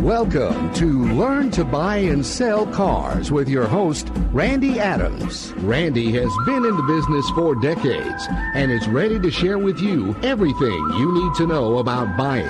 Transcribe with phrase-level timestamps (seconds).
[0.00, 5.52] Welcome to Learn to Buy and Sell Cars with your host, Randy Adams.
[5.58, 10.16] Randy has been in the business for decades and is ready to share with you
[10.22, 12.48] everything you need to know about buying,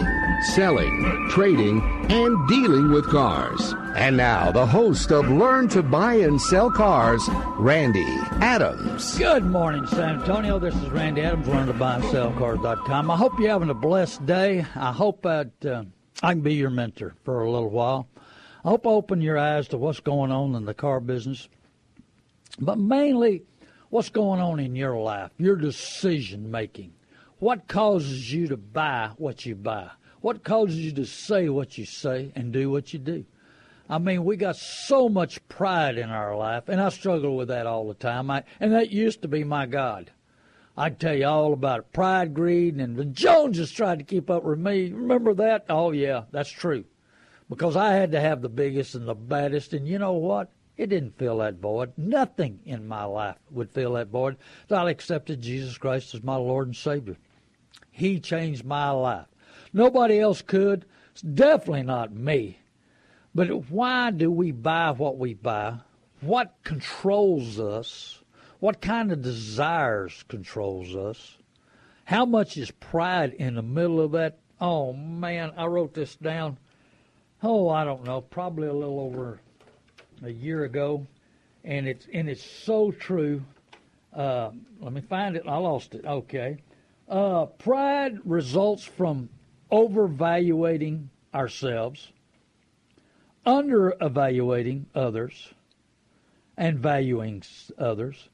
[0.55, 3.75] selling, trading, and dealing with cars.
[3.97, 8.07] And now, the host of Learn to Buy and Sell Cars, Randy
[8.41, 9.19] Adams.
[9.19, 10.61] Good morning, San Antonio.
[10.61, 13.11] This is Randy Adams, learn to buy and sell cars.com.
[13.11, 14.65] I hope you're having a blessed day.
[14.77, 15.83] I hope that uh,
[16.23, 18.09] I can be your mentor for a little while.
[18.65, 21.49] I hope I open your eyes to what's going on in the car business,
[22.59, 23.43] but mainly
[23.89, 26.93] what's going on in your life, your decision making.
[27.39, 29.91] What causes you to buy what you buy?
[30.21, 33.25] What causes you to say what you say and do what you do?
[33.89, 37.67] I mean, we got so much pride in our life, and I struggle with that
[37.67, 38.31] all the time.
[38.31, 40.13] I, and that used to be my God.
[40.77, 41.93] I'd tell you all about it.
[41.93, 44.91] Pride, greed, and the Joneses tried to keep up with me.
[44.93, 45.67] Remember that?
[45.69, 46.85] Oh, yeah, that's true.
[47.49, 50.51] Because I had to have the biggest and the baddest, and you know what?
[50.77, 51.93] It didn't fill that void.
[51.99, 54.37] Nothing in my life would fill that void.
[54.71, 57.17] I accepted Jesus Christ as my Lord and Savior.
[57.91, 59.27] He changed my life.
[59.75, 60.87] Nobody else could.
[61.13, 62.61] It's definitely not me.
[63.35, 65.81] But why do we buy what we buy?
[66.23, 68.20] What controls us?
[68.61, 71.39] What kind of desires controls us?
[72.05, 74.39] How much is pride in the middle of that?
[74.61, 76.59] Oh man, I wrote this down.
[77.43, 79.41] Oh, I don't know, probably a little over
[80.23, 81.07] a year ago,
[81.65, 83.43] and it's and it's so true.
[84.13, 85.45] Uh, let me find it.
[85.47, 86.05] I lost it.
[86.05, 86.59] Okay,
[87.09, 89.31] uh, pride results from
[89.73, 92.13] overvaluating ourselves
[93.47, 95.55] under evaluating others
[96.59, 97.43] and valuing
[97.79, 98.29] others.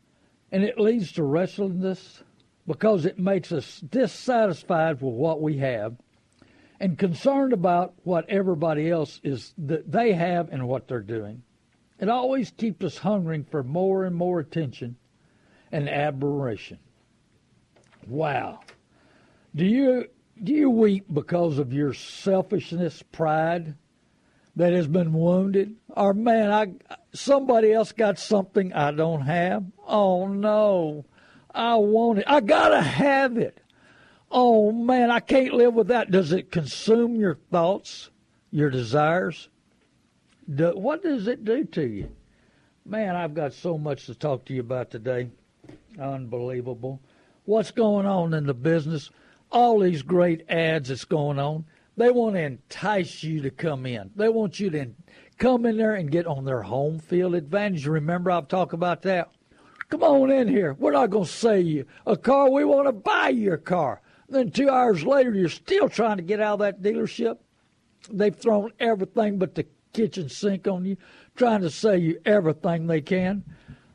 [0.52, 2.22] And it leads to restlessness
[2.66, 5.96] because it makes us dissatisfied with what we have
[6.80, 11.42] and concerned about what everybody else is that they have and what they're doing.
[11.98, 14.96] It always keeps us hungering for more and more attention
[15.72, 16.78] and admiration.
[18.06, 18.60] Wow.
[19.54, 20.06] Do you
[20.42, 23.74] do you weep because of your selfishness, pride,
[24.56, 29.64] that has been wounded, or man, I somebody else got something I don't have.
[29.86, 31.04] Oh no,
[31.54, 32.24] I want it.
[32.26, 33.58] I gotta have it.
[34.30, 36.10] Oh man, I can't live without.
[36.10, 38.10] Does it consume your thoughts,
[38.50, 39.48] your desires?
[40.52, 42.10] Do, what does it do to you?
[42.84, 45.28] Man, I've got so much to talk to you about today.
[46.00, 47.00] Unbelievable.
[47.44, 49.10] What's going on in the business?
[49.50, 51.64] All these great ads that's going on.
[51.96, 54.10] They want to entice you to come in.
[54.14, 54.90] They want you to
[55.38, 57.86] come in there and get on their home field advantage.
[57.86, 59.30] Remember, I've talked about that.
[59.88, 60.74] Come on in here.
[60.74, 62.50] We're not going to sell you a car.
[62.50, 64.02] We want to buy your car.
[64.28, 67.38] Then two hours later, you're still trying to get out of that dealership.
[68.10, 70.96] They've thrown everything but the kitchen sink on you,
[71.34, 73.44] trying to sell you everything they can.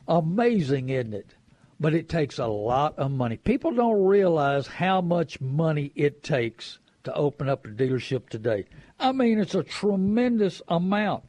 [0.08, 1.34] Amazing, isn't it?
[1.78, 3.36] But it takes a lot of money.
[3.36, 8.66] People don't realize how much money it takes to open up a dealership today.
[8.98, 11.24] I mean, it's a tremendous amount.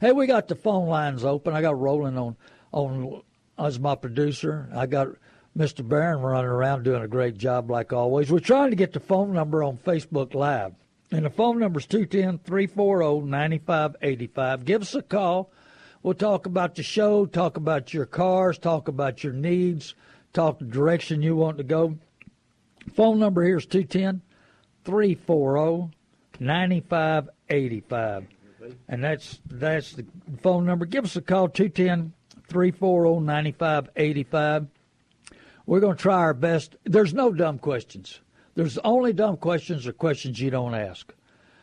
[0.00, 1.54] Hey, we got the phone lines open.
[1.54, 2.36] I got Roland on
[2.72, 3.22] on
[3.58, 4.68] as my producer.
[4.74, 5.08] I got
[5.56, 5.88] Mr.
[5.88, 8.30] Barron running around doing a great job like always.
[8.30, 10.74] We're trying to get the phone number on Facebook Live.
[11.12, 14.64] And the phone number is 210 340 9585.
[14.64, 15.52] Give us a call.
[16.02, 19.94] We'll talk about the show, talk about your cars, talk about your needs,
[20.32, 21.98] talk the direction you want to go.
[22.92, 24.22] Phone number here is 210
[24.84, 25.90] 340
[26.40, 28.26] 9585.
[28.88, 30.06] And that's that's the
[30.42, 30.86] phone number.
[30.86, 32.12] Give us a call 210
[32.48, 34.66] 340 9585.
[35.66, 36.76] We're going to try our best.
[36.84, 38.20] There's no dumb questions.
[38.54, 41.12] There's only dumb questions or questions you don't ask.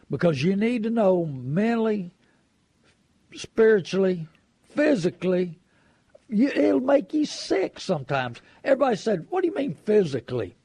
[0.09, 2.11] Because you need to know mentally,
[3.33, 4.27] spiritually,
[4.75, 5.59] physically,
[6.27, 8.41] you, it'll make you sick sometimes.
[8.63, 10.55] Everybody said, What do you mean physically?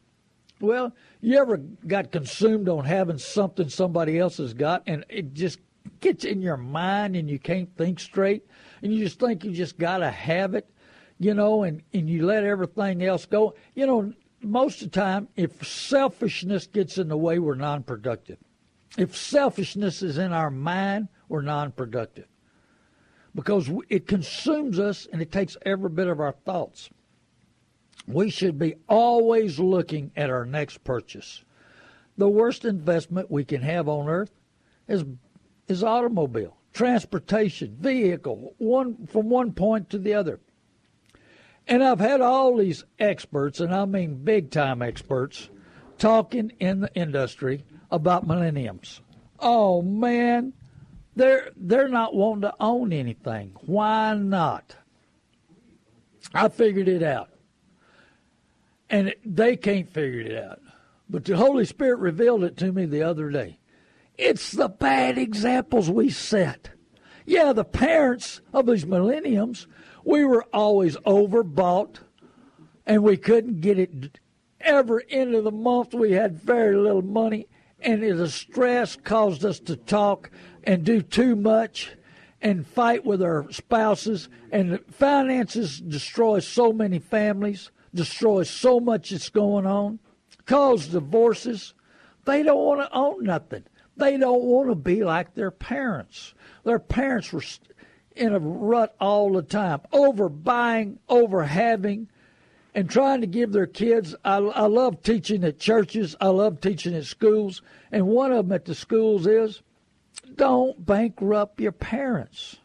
[0.60, 5.58] Well, you ever got consumed on having something somebody else has got and it just
[6.00, 8.44] gets in your mind and you can't think straight
[8.82, 10.68] and you just think you just got to have it,
[11.18, 13.54] you know, and, and you let everything else go.
[13.74, 14.12] You know,
[14.42, 18.38] most of the time, if selfishness gets in the way, we're non productive.
[18.96, 22.26] If selfishness is in our mind, we're non productive
[23.34, 26.88] because it consumes us and it takes every bit of our thoughts.
[28.06, 31.44] We should be always looking at our next purchase.
[32.18, 34.32] The worst investment we can have on earth
[34.88, 35.04] is
[35.68, 40.40] is automobile, transportation, vehicle, one from one point to the other.
[41.66, 45.50] And I've had all these experts, and I mean big time experts,
[45.98, 49.00] talking in the industry about millenniums.
[49.40, 50.52] Oh man,
[51.16, 53.52] they're they're not wanting to own anything.
[53.66, 54.76] Why not?
[56.34, 57.30] I figured it out.
[58.88, 60.60] And they can't figure it out.
[61.08, 63.58] But the Holy Spirit revealed it to me the other day.
[64.16, 66.70] It's the bad examples we set.
[67.24, 69.66] Yeah, the parents of these millenniums,
[70.04, 71.98] we were always overbought
[72.86, 74.20] and we couldn't get it
[74.60, 75.92] ever into the month.
[75.92, 77.48] We had very little money
[77.80, 80.30] and the stress caused us to talk
[80.64, 81.92] and do too much
[82.40, 89.28] and fight with our spouses and finances destroy so many families destroy so much that's
[89.28, 89.98] going on
[90.44, 91.74] cause divorces
[92.24, 93.64] they don't want to own nothing
[93.96, 96.34] they don't want to be like their parents
[96.64, 97.42] their parents were
[98.14, 102.08] in a rut all the time over buying over having
[102.76, 104.14] and trying to give their kids.
[104.22, 106.14] I, I love teaching at churches.
[106.20, 107.62] I love teaching at schools.
[107.90, 109.62] And one of them at the schools is
[110.34, 112.58] don't bankrupt your parents.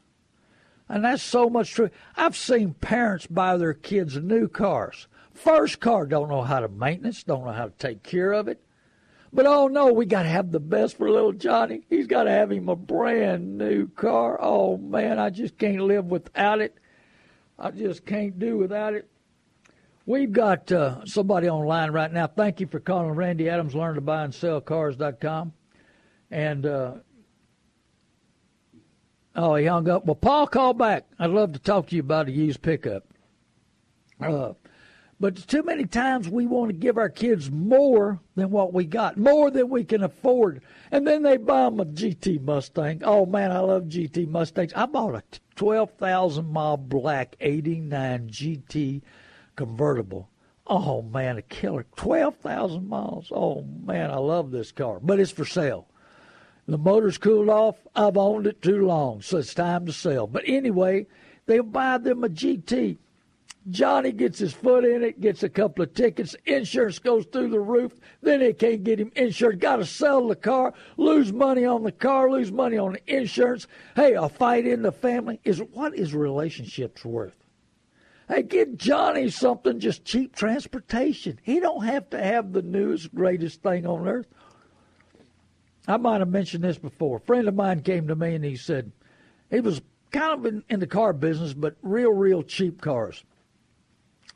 [0.92, 1.90] And that's so much true.
[2.18, 5.08] I've seen parents buy their kids new cars.
[5.34, 8.62] First car, don't know how to maintenance, don't know how to take care of it.
[9.32, 11.84] But oh no, we got to have the best for little Johnny.
[11.90, 14.38] He's got to have him a brand new car.
[14.42, 16.78] Oh man, I just can't live without it.
[17.58, 19.10] I just can't do without it.
[20.06, 22.28] We've got uh, somebody online right now.
[22.28, 25.54] Thank you for calling Randy Adams, learn to buy and sell cars.com.
[26.30, 26.96] And, uh,
[29.36, 30.06] oh, he hung up.
[30.06, 31.06] Well, Paul, call back.
[31.19, 33.06] I'd love to talk to you about a used pickup.
[34.19, 34.54] Uh,
[35.19, 39.18] but too many times we want to give our kids more than what we got,
[39.18, 40.62] more than we can afford.
[40.92, 43.01] And then they buy them a GT Mustang.
[43.04, 44.74] Oh, man, I love GT Mustangs.
[44.75, 45.24] I bought a
[45.56, 49.01] 12,000 mile black 89 GT
[49.56, 50.30] convertible.
[50.68, 51.86] Oh man, a killer!
[51.95, 53.31] Twelve thousand miles.
[53.36, 55.88] Oh man, I love this car, but it's for sale.
[56.68, 57.75] The motor's cooled off.
[57.96, 60.28] I've owned it too long, so it's time to sell.
[60.28, 61.08] But anyway,
[61.46, 62.98] they'll buy them a GT.
[63.69, 67.60] Johnny gets his foot in it, gets a couple of tickets, insurance goes through the
[67.60, 69.60] roof, then they can't get him insured.
[69.60, 73.68] Got to sell the car, lose money on the car, lose money on the insurance.
[73.96, 77.36] Hey, a fight in the family is what is relationships worth?
[78.28, 81.40] Hey, get Johnny something, just cheap transportation.
[81.44, 84.28] He don't have to have the newest, greatest thing on earth.
[85.88, 87.18] I might have mentioned this before.
[87.18, 88.92] A friend of mine came to me and he said
[89.50, 89.81] he was
[90.12, 93.24] kind of in, in the car business, but real, real cheap cars.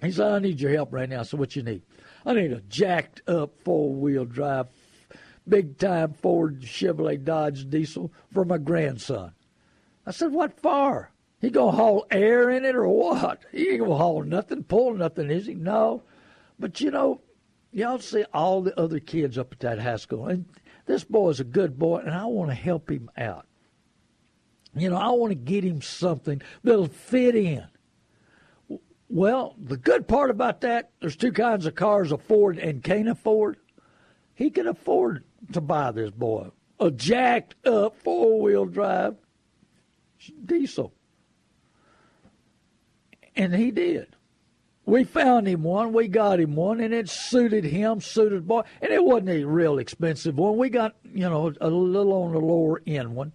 [0.01, 1.24] He said, I need your help right now.
[1.24, 1.83] So what you need?
[2.25, 4.68] I need a jacked up four wheel drive,
[5.47, 9.33] big time Ford Chevrolet Dodge diesel for my grandson.
[10.06, 11.12] I said, What for?
[11.39, 13.44] He gonna haul air in it or what?
[13.51, 15.53] He ain't gonna haul nothing, pull nothing, is he?
[15.53, 16.03] No.
[16.57, 17.21] But you know,
[17.71, 20.45] y'all see all the other kids up at that high school, and
[20.85, 23.47] this boy is a good boy, and I want to help him out.
[24.75, 27.65] You know, I want to get him something that'll fit in.
[29.07, 33.57] Well, the good part about that, there's two kinds of cars afford and can't afford.
[34.33, 35.23] He can afford
[35.54, 36.49] to buy this boy
[36.80, 39.15] a jacked up four wheel drive
[40.45, 40.94] diesel.
[43.35, 44.15] And he did.
[44.85, 48.61] We found him one, we got him one, and it suited him, suited boy.
[48.81, 50.57] And it wasn't a real expensive one.
[50.57, 53.33] We got, you know, a little on the lower end one.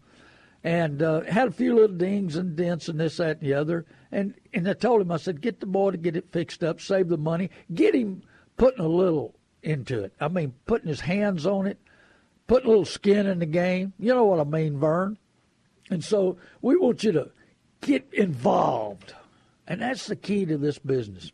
[0.62, 3.86] And uh, had a few little dings and dents and this, that, and the other.
[4.12, 6.80] And and I told him, I said, get the boy to get it fixed up,
[6.80, 8.22] save the money, get him
[8.56, 10.12] putting a little into it.
[10.20, 11.78] I mean, putting his hands on it,
[12.46, 13.94] putting a little skin in the game.
[13.98, 15.18] You know what I mean, Vern?
[15.88, 17.30] And so we want you to
[17.80, 19.14] get involved
[19.70, 21.30] and that's the key to this business.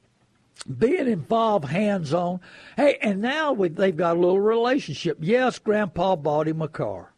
[0.78, 2.40] Being involved hands on.
[2.76, 5.18] Hey, and now we, they've got a little relationship.
[5.20, 7.12] Yes, Grandpa bought him a car.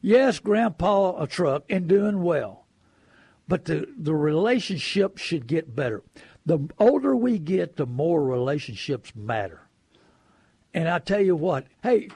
[0.00, 2.66] Yes, Grandpa a truck and doing well.
[3.48, 6.02] But the, the relationship should get better.
[6.44, 9.68] The older we get, the more relationships matter.
[10.74, 12.08] And I tell you what, hey,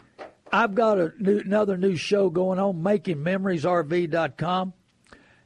[0.52, 4.73] I've got a new, another new show going on, MakingMemoriesRV.com,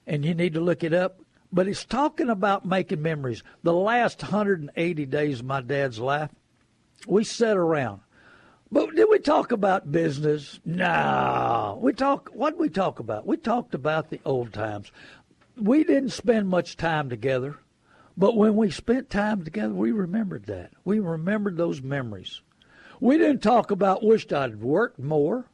[0.06, 1.20] and you need to look it up
[1.52, 3.42] but it's talking about making memories.
[3.62, 6.30] The last 180 days of my dad's life,
[7.07, 8.02] We sat around.
[8.73, 10.61] But did we talk about business?
[10.64, 11.78] No.
[11.83, 12.30] We talk.
[12.33, 13.26] What did we talk about?
[13.26, 14.92] We talked about the old times.
[15.57, 17.57] We didn't spend much time together,
[18.16, 20.73] but when we spent time together, we remembered that.
[20.85, 22.42] We remembered those memories.
[23.00, 25.47] We didn't talk about wished I'd worked more.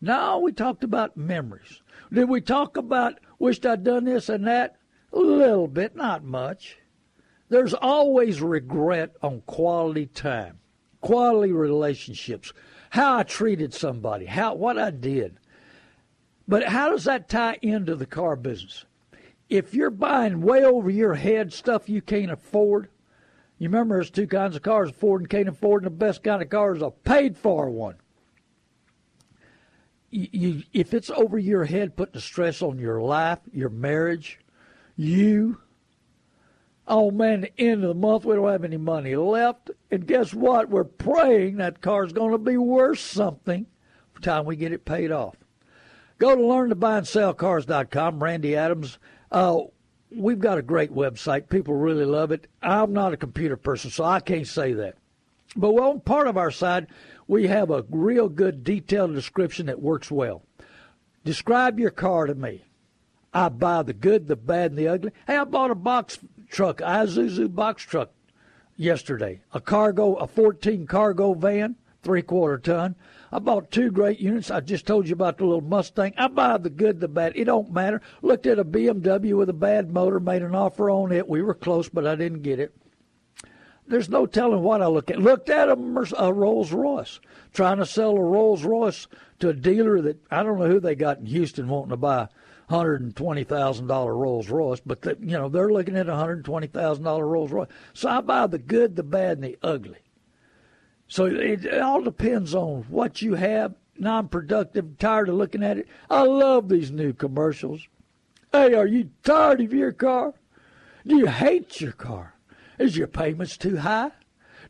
[0.00, 1.82] No, we talked about memories.
[2.12, 4.76] Did we talk about wished I'd done this and that?
[5.12, 6.78] A little bit, not much.
[7.48, 10.58] There's always regret on quality time,
[11.02, 12.52] quality relationships,
[12.90, 15.38] how I treated somebody, how what I did.
[16.48, 18.86] But how does that tie into the car business?
[19.48, 22.88] If you're buying way over your head stuff you can't afford,
[23.58, 26.42] you remember there's two kinds of cars, afford and can't afford, and the best kind
[26.42, 27.96] of car is a paid for one.
[30.10, 34.40] You, you, if it's over your head, putting stress on your life, your marriage,
[34.96, 35.58] you,
[36.86, 39.70] oh man, the end of the month, we don't have any money left.
[39.90, 40.68] And guess what?
[40.68, 44.84] We're praying that car's going to be worth something by the time we get it
[44.84, 45.36] paid off.
[46.18, 48.22] Go to learntobuyandsellcars.com.
[48.22, 48.98] Randy Adams.
[49.30, 49.62] Uh,
[50.10, 51.48] we've got a great website.
[51.48, 52.46] People really love it.
[52.62, 54.96] I'm not a computer person, so I can't say that.
[55.56, 56.86] But on part of our side,
[57.26, 60.42] we have a real good detailed description that works well.
[61.24, 62.64] Describe your car to me.
[63.34, 65.12] I buy the good, the bad, and the ugly.
[65.26, 66.18] Hey, I bought a box
[66.50, 68.10] truck, Isuzu box truck
[68.76, 69.40] yesterday.
[69.52, 72.94] A cargo, a 14 cargo van, three quarter ton.
[73.30, 74.50] I bought two great units.
[74.50, 76.12] I just told you about the little Mustang.
[76.18, 77.32] I buy the good, the bad.
[77.34, 78.02] It don't matter.
[78.20, 81.26] Looked at a BMW with a bad motor, made an offer on it.
[81.26, 82.74] We were close, but I didn't get it.
[83.86, 85.18] There's no telling what I look at.
[85.18, 87.20] Looked at a, a Rolls Royce,
[87.52, 89.06] trying to sell a Rolls Royce
[89.40, 92.28] to a dealer that I don't know who they got in Houston wanting to buy
[92.72, 96.16] hundred and twenty thousand dollar Rolls Royce, but the, you know they're looking at a
[96.16, 97.68] hundred and twenty thousand dollar Rolls Royce.
[97.92, 99.98] So I buy the good, the bad, and the ugly.
[101.06, 103.74] So it, it all depends on what you have.
[103.98, 105.86] Non-productive, tired of looking at it.
[106.08, 107.86] I love these new commercials.
[108.50, 110.32] Hey, are you tired of your car?
[111.06, 112.34] Do you hate your car?
[112.78, 114.12] Is your payments too high?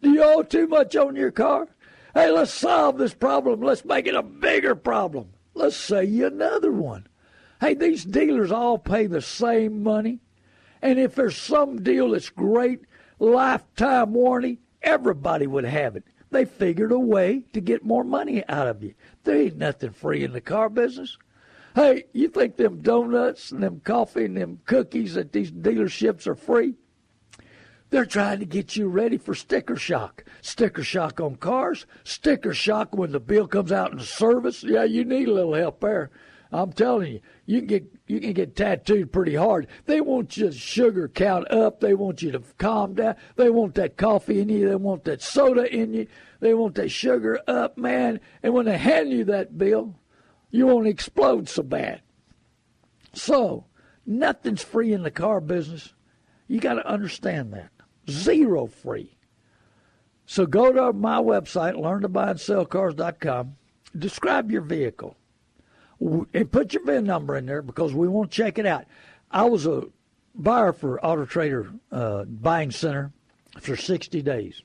[0.03, 1.69] Do you owe too much on your car?
[2.15, 3.61] Hey, let's solve this problem.
[3.61, 5.29] Let's make it a bigger problem.
[5.55, 7.07] Let's say you another one.
[7.63, 10.19] Hey, these dealers all pay the same money.
[10.83, 12.81] And if there's some deal that's great,
[13.21, 16.03] lifetime warranty, everybody would have it.
[16.33, 18.95] They figured a way to get more money out of you.
[19.23, 21.17] There ain't nothing free in the car business.
[21.77, 26.35] Hey, you think them donuts and them coffee and them cookies at these dealerships are
[26.35, 26.75] free?
[27.91, 30.25] They're trying to get you ready for sticker shock.
[30.41, 34.65] Sticker shock on cars, sticker shock when the bill comes out in service.
[34.65, 36.11] Yeah, you need a little help there.
[36.53, 39.67] I'm telling you, you can get you can get tattooed pretty hard.
[39.87, 41.81] They want your sugar count up.
[41.81, 43.17] They want you to calm down.
[43.37, 44.69] They want that coffee in you.
[44.69, 46.07] They want that soda in you.
[46.41, 48.21] They want that sugar up, man.
[48.43, 49.97] And when they hand you that bill,
[50.51, 52.03] you won't explode so bad.
[53.15, 53.67] So,
[54.07, 55.95] nothing's free in the car business.
[56.49, 57.71] You got to understand that.
[58.11, 59.17] Zero free.
[60.27, 63.57] So go to my website, learntobuyandsellcars.com.
[63.99, 65.17] Describe your vehicle
[66.35, 68.85] and put your VIN number in there because we want to check it out.
[69.31, 69.85] I was a
[70.35, 73.13] buyer for Auto Trader uh, Buying Center
[73.61, 74.63] for 60 days.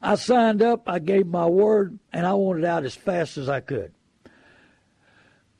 [0.00, 3.60] I signed up, I gave my word, and I wanted out as fast as I
[3.60, 3.92] could.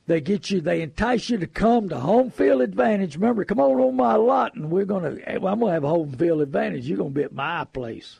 [0.05, 3.15] They get you, they entice you to come to home field advantage.
[3.15, 5.15] Remember, come on on my lot, and we're gonna.
[5.25, 6.85] I'm gonna have home field advantage.
[6.85, 8.19] You're gonna be at my place,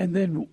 [0.00, 0.48] and then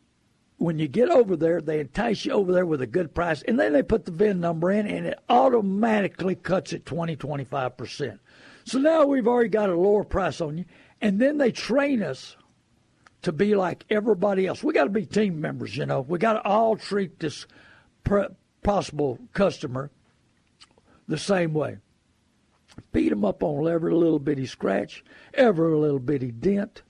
[0.57, 3.59] when you get over there, they entice you over there with a good price, and
[3.59, 8.19] then they put the VIN number in, and it automatically cuts it 20, 25%.
[8.63, 10.65] So now we've already got a lower price on you,
[11.01, 12.37] and then they train us
[13.21, 14.63] to be like everybody else.
[14.63, 16.01] We got to be team members, you know.
[16.01, 17.45] We got to all treat this
[18.63, 19.91] possible customer
[21.07, 21.77] the same way.
[22.91, 26.81] Beat them up on every little bitty scratch, every little bitty dent,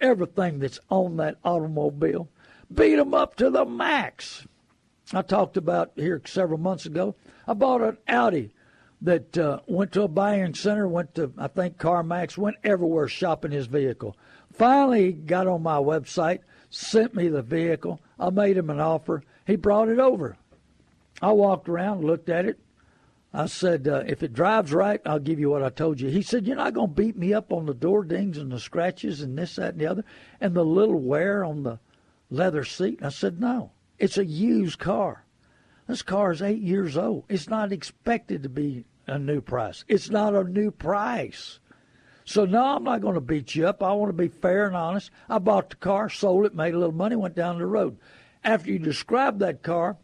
[0.00, 2.28] everything that's on that automobile
[2.72, 4.46] beat them up to the max.
[5.12, 7.16] I talked about here several months ago.
[7.46, 8.54] I bought an Audi
[9.02, 13.50] that uh, went to a buying center, went to, I think, CarMax, went everywhere shopping
[13.50, 14.16] his vehicle.
[14.52, 18.00] Finally, he got on my website, sent me the vehicle.
[18.18, 19.22] I made him an offer.
[19.46, 20.36] He brought it over.
[21.22, 22.58] I walked around, looked at it.
[23.32, 26.08] I said, uh, if it drives right, I'll give you what I told you.
[26.08, 28.58] He said, You're not going to beat me up on the door dings and the
[28.58, 30.04] scratches and this, that, and the other,
[30.40, 31.78] and the little wear on the
[32.30, 33.00] leather seat?
[33.02, 33.72] I said, no.
[33.98, 35.24] It's a used car.
[35.86, 37.24] This car is eight years old.
[37.28, 39.84] It's not expected to be a new price.
[39.88, 41.58] It's not a new price.
[42.24, 43.82] So no, I'm not going to beat you up.
[43.82, 45.10] I want to be fair and honest.
[45.28, 47.98] I bought the car, sold it, made a little money, went down the road.
[48.44, 49.96] After you describe that car,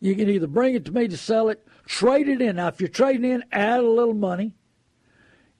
[0.00, 2.56] you can either bring it to me to sell it, trade it in.
[2.56, 4.56] Now, if you're trading in, add a little money.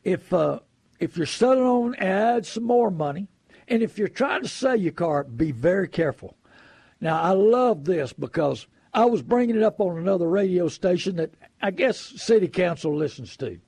[0.02, 0.58] If uh,
[0.98, 3.28] if you're selling on, add some more money.
[3.68, 6.36] And if you're trying to sell your car, be very careful.
[7.00, 11.34] Now, I love this because I was bringing it up on another radio station that
[11.60, 13.58] I guess city council listens to.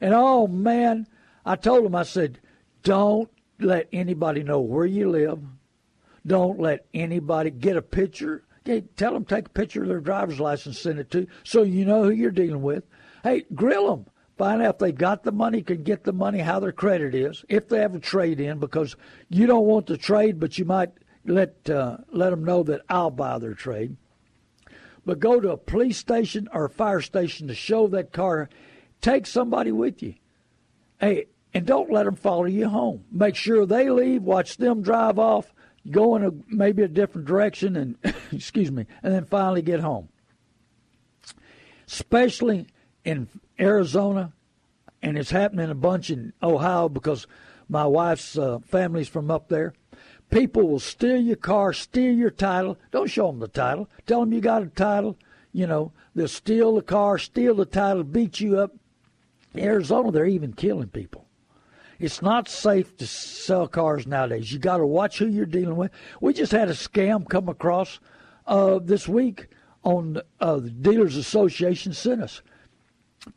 [0.00, 1.06] And oh man,
[1.44, 2.40] I told them, I said,
[2.82, 5.40] don't let anybody know where you live.
[6.26, 8.44] Don't let anybody get a picture.
[8.66, 11.84] Okay, tell them take a picture of their driver's license, send it to, so you
[11.84, 12.84] know who you're dealing with.
[13.22, 14.06] Hey, grill them.
[14.36, 17.44] Find out if they got the money, can get the money, how their credit is,
[17.48, 18.94] if they have a trade in, because
[19.30, 20.90] you don't want the trade, but you might
[21.24, 23.96] let uh, let them know that I'll buy their trade.
[25.06, 28.50] But go to a police station or fire station to show that car.
[29.00, 30.14] Take somebody with you.
[31.00, 33.04] Hey, and don't let them follow you home.
[33.10, 34.22] Make sure they leave.
[34.22, 35.54] Watch them drive off.
[35.90, 37.96] Go in a maybe a different direction, and
[38.32, 40.08] excuse me, and then finally get home.
[41.86, 42.66] Especially
[43.04, 44.32] in Arizona,
[45.02, 47.26] and it's happening a bunch in Ohio because
[47.68, 49.72] my wife's uh, family's from up there.
[50.30, 52.78] People will steal your car, steal your title.
[52.90, 53.88] Don't show them the title.
[54.06, 55.16] Tell them you got a title.
[55.52, 58.74] You know, they'll steal the car, steal the title, beat you up.
[59.54, 61.26] In Arizona, they're even killing people.
[61.98, 64.52] It's not safe to sell cars nowadays.
[64.52, 65.92] You got to watch who you're dealing with.
[66.20, 68.00] We just had a scam come across
[68.46, 69.48] uh, this week
[69.82, 72.42] on uh, the Dealers Association sent us.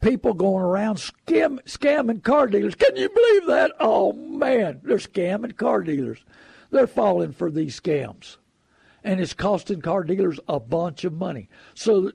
[0.01, 2.75] People going around scam, scamming car dealers.
[2.75, 3.73] Can you believe that?
[3.79, 6.23] Oh man, they're scamming car dealers.
[6.71, 8.37] They're falling for these scams.
[9.03, 11.49] And it's costing car dealers a bunch of money.
[11.73, 12.11] So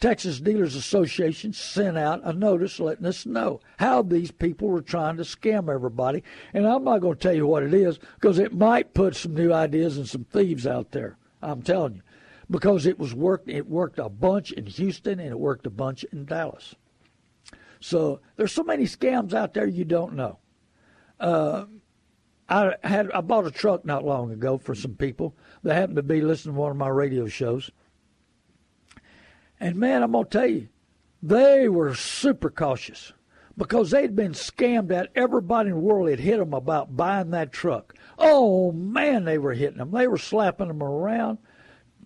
[0.00, 5.18] Texas Dealers Association sent out a notice letting us know how these people were trying
[5.18, 6.22] to scam everybody.
[6.54, 9.34] And I'm not going to tell you what it is because it might put some
[9.34, 11.18] new ideas and some thieves out there.
[11.42, 12.02] I'm telling you.
[12.50, 16.04] Because it was worked it worked a bunch in Houston and it worked a bunch
[16.04, 16.74] in Dallas.
[17.80, 20.38] So there's so many scams out there you don't know.
[21.18, 21.64] Uh,
[22.48, 26.02] I had I bought a truck not long ago for some people that happened to
[26.02, 27.70] be listening to one of my radio shows.
[29.58, 30.68] And man, I'm gonna tell you,
[31.22, 33.12] they were super cautious
[33.56, 35.10] because they'd been scammed at.
[35.14, 37.94] Everybody in the world had hit them about buying that truck.
[38.18, 39.92] Oh man, they were hitting them.
[39.92, 41.38] They were slapping them around,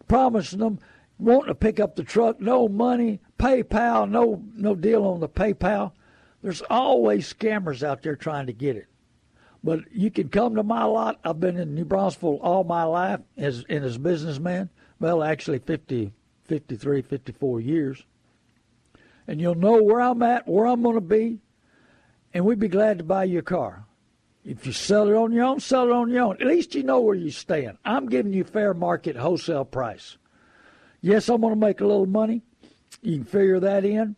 [0.09, 0.79] promising them
[1.19, 5.93] wanting to pick up the truck, no money, PayPal, no no deal on the PayPal.
[6.43, 8.87] There's always scammers out there trying to get it.
[9.63, 11.19] But you can come to my lot.
[11.25, 14.69] I've been in New Braunfels all my life as in as businessman.
[15.01, 16.13] Well, actually 50,
[16.45, 18.05] 53, 54 years.
[19.27, 21.39] And you'll know where I'm at, where I'm going to be,
[22.35, 23.87] and we'd be glad to buy your car.
[24.45, 26.37] If you sell it on your own, sell it on your own.
[26.43, 27.79] At least you know where you stand.
[27.87, 30.19] I'm giving you fair market wholesale price.
[31.05, 32.41] Yes, I'm going to make a little money.
[33.03, 34.17] You can figure that in.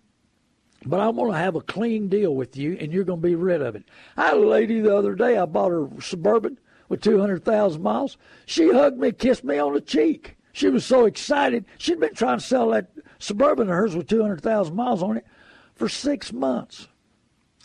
[0.85, 3.35] But I'm going to have a clean deal with you, and you're going to be
[3.35, 3.83] rid of it.
[4.16, 5.37] I had a lady the other day.
[5.37, 8.16] I bought her Suburban with 200,000 miles.
[8.44, 10.37] She hugged me, kissed me on the cheek.
[10.53, 11.64] She was so excited.
[11.77, 15.27] She'd been trying to sell that Suburban of hers with 200,000 miles on it
[15.75, 16.87] for six months.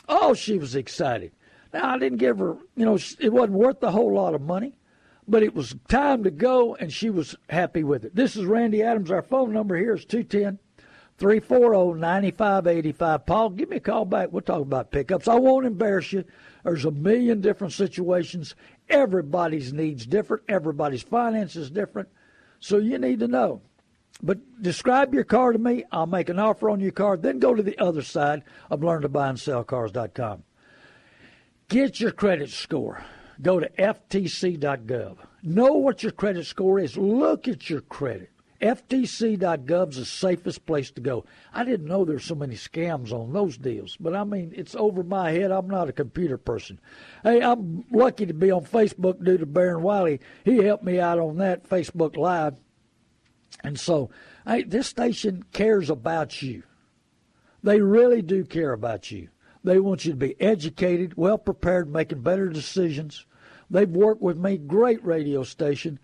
[0.10, 1.32] Oh, she was excited.
[1.72, 4.74] Now, I didn't give her, you know, it wasn't worth a whole lot of money,
[5.28, 8.16] but it was time to go, and she was happy with it.
[8.16, 9.12] This is Randy Adams.
[9.12, 10.60] Our phone number here is 210
[11.18, 13.26] 340 9585.
[13.26, 14.32] Paul, give me a call back.
[14.32, 15.28] We'll talk about pickups.
[15.28, 16.26] I won't embarrass you.
[16.64, 18.56] There's a million different situations.
[18.90, 20.44] Everybody's needs different.
[20.50, 22.10] Everybody's finances different.
[22.60, 23.62] So you need to know.
[24.24, 25.84] But describe your car to me.
[25.92, 27.18] I'll make an offer on your car.
[27.18, 30.44] Then go to the other side of learntobuyandSellCars.com.
[31.70, 33.04] Get your credit score.
[33.42, 35.18] Go to FTC.gov.
[35.44, 36.98] Know what your credit score is.
[36.98, 38.30] Look at your credit.
[38.62, 41.26] FTC.gov is the safest place to go.
[41.52, 45.04] I didn't know there's so many scams on those deals, but I mean, it's over
[45.04, 45.50] my head.
[45.50, 46.80] I'm not a computer person.
[47.24, 50.20] Hey, I'm lucky to be on Facebook due to Baron Wiley.
[50.46, 52.56] He helped me out on that Facebook Live.
[53.64, 54.12] And so,
[54.46, 56.62] hey, this station cares about you.
[57.64, 59.30] They really do care about you.
[59.64, 63.26] They want you to be educated, well prepared, making better decisions.
[63.72, 65.98] They've worked with me, great radio station.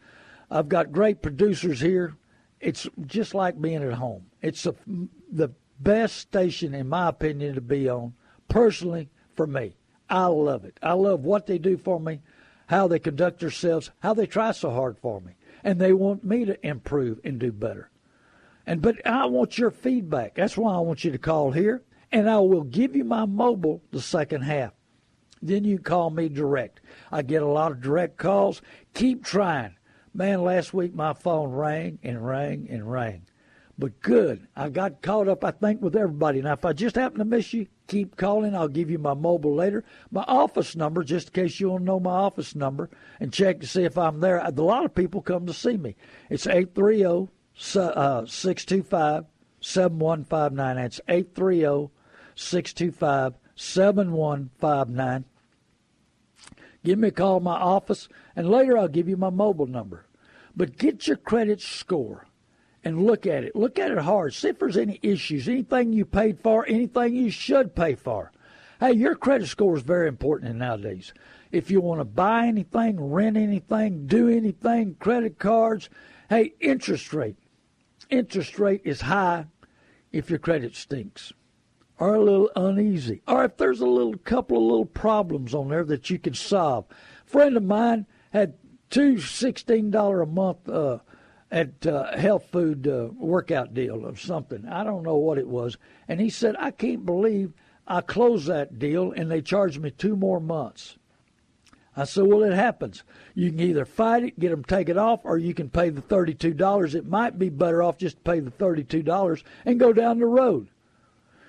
[0.50, 2.16] I've got great producers here
[2.60, 4.26] it's just like being at home.
[4.42, 4.76] It's a,
[5.32, 5.50] the
[5.80, 8.14] best station, in my opinion, to be on.
[8.48, 9.76] Personally, for me,
[10.10, 10.80] I love it.
[10.82, 12.22] I love what they do for me,
[12.68, 16.46] how they conduct themselves, how they try so hard for me, and they want me
[16.46, 17.92] to improve and do better.
[18.66, 20.36] And but I want your feedback.
[20.36, 23.82] That's why I want you to call here, and I will give you my mobile
[23.92, 24.74] the second half.
[25.42, 26.82] Then you call me direct.
[27.12, 28.62] I get a lot of direct calls.
[28.94, 29.76] Keep trying.
[30.14, 33.24] Man, last week my phone rang and rang and rang.
[33.80, 34.48] But good.
[34.56, 36.42] I got caught up, I think, with everybody.
[36.42, 38.56] Now, if I just happen to miss you, keep calling.
[38.56, 39.84] I'll give you my mobile later.
[40.10, 43.68] My office number, just in case you to know my office number and check to
[43.68, 44.40] see if I'm there.
[44.40, 45.96] A lot of people come to see me.
[46.32, 47.30] It's 830
[47.76, 49.26] uh, 625
[49.62, 50.76] 7159.
[50.76, 51.92] That's 830
[52.36, 55.26] 625 7159.
[56.84, 60.06] Give me a call in my office, and later I'll give you my mobile number.
[60.56, 62.28] But get your credit score
[62.84, 63.56] and look at it.
[63.56, 64.34] Look at it hard.
[64.34, 68.32] See if there's any issues, anything you paid for, anything you should pay for.
[68.80, 71.14] Hey, your credit score is very important nowadays.
[71.52, 75.90] If you want to buy anything, rent anything, do anything, credit cards,
[76.30, 77.38] hey, interest rate.
[78.10, 79.48] Interest rate is high
[80.12, 81.34] if your credit stinks
[82.00, 85.84] or a little uneasy, or if there's a little couple of little problems on there
[85.84, 86.86] that you can solve.
[87.26, 88.54] A friend of mine had
[88.90, 91.00] two sixteen dollar a month uh,
[91.52, 94.68] at uh, health food uh, workout deal or something.
[94.68, 97.54] I don't know what it was, and he said I can't believe
[97.88, 100.98] I closed that deal and they charged me two more months.
[101.96, 103.04] I said, well, it happens.
[103.34, 106.02] You can either fight it, get them take it off, or you can pay the
[106.02, 106.94] thirty-two dollars.
[106.94, 110.28] It might be better off just to pay the thirty-two dollars and go down the
[110.28, 110.68] road.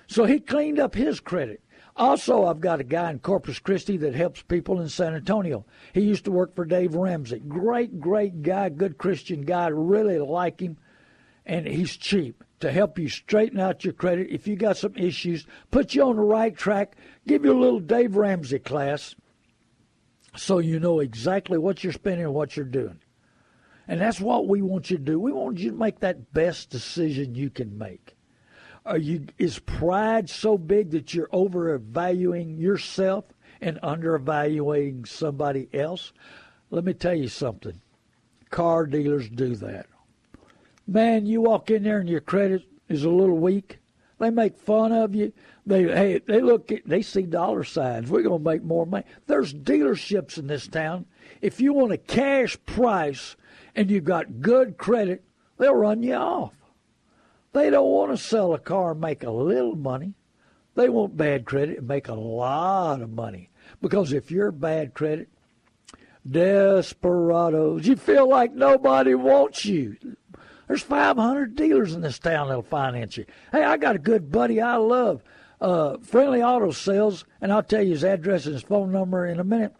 [0.09, 1.61] So he cleaned up his credit.
[1.95, 5.65] Also, I've got a guy in Corpus Christi that helps people in San Antonio.
[5.93, 7.39] He used to work for Dave Ramsey.
[7.39, 9.67] Great, great guy, good Christian guy.
[9.67, 10.77] Really like him.
[11.45, 14.31] And he's cheap to help you straighten out your credit.
[14.31, 16.95] If you got some issues, put you on the right track,
[17.27, 19.13] give you a little Dave Ramsey class
[20.35, 22.99] so you know exactly what you're spending and what you're doing.
[23.87, 25.19] And that's what we want you to do.
[25.19, 28.15] We want you to make that best decision you can make.
[28.85, 33.25] Are you is pride so big that you're overvaluing yourself
[33.61, 36.13] and undervaluing somebody else?
[36.69, 37.81] Let me tell you something.
[38.49, 39.87] Car dealers do that.
[40.87, 43.79] Man, you walk in there and your credit is a little weak.
[44.17, 45.31] They make fun of you.
[45.65, 48.09] They hey, they look at, they see dollar signs.
[48.09, 49.05] We're gonna make more money.
[49.27, 51.05] There's dealerships in this town.
[51.41, 53.35] If you want a cash price
[53.75, 55.23] and you've got good credit,
[55.57, 56.53] they'll run you off.
[57.51, 60.13] They don't want to sell a car and make a little money.
[60.75, 63.49] They want bad credit and make a lot of money.
[63.81, 65.29] Because if you're bad credit,
[66.27, 69.97] desperados, you feel like nobody wants you.
[70.67, 73.25] There's 500 dealers in this town that'll finance you.
[73.51, 75.23] Hey, I got a good buddy I love,
[75.59, 79.39] uh, Friendly Auto Sales, and I'll tell you his address and his phone number in
[79.39, 79.73] a minute.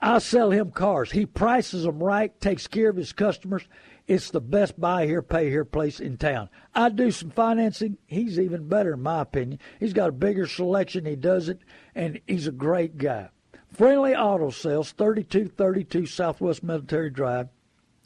[0.00, 1.10] I sell him cars.
[1.10, 3.66] He prices them right, takes care of his customers.
[4.06, 6.50] It's the best buy here, pay here place in town.
[6.74, 7.96] I do some financing.
[8.06, 9.60] He's even better, in my opinion.
[9.80, 11.06] He's got a bigger selection.
[11.06, 11.60] He does it,
[11.94, 13.30] and he's a great guy.
[13.72, 17.48] Friendly Auto Sales, 3232 Southwest Military Drive.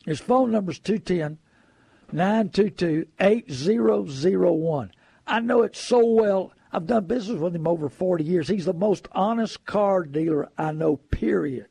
[0.06, 1.38] His phone number is 210
[2.12, 4.92] 922 8001.
[5.26, 6.52] I know it so well.
[6.72, 8.48] I've done business with him over 40 years.
[8.48, 11.66] He's the most honest car dealer I know, period.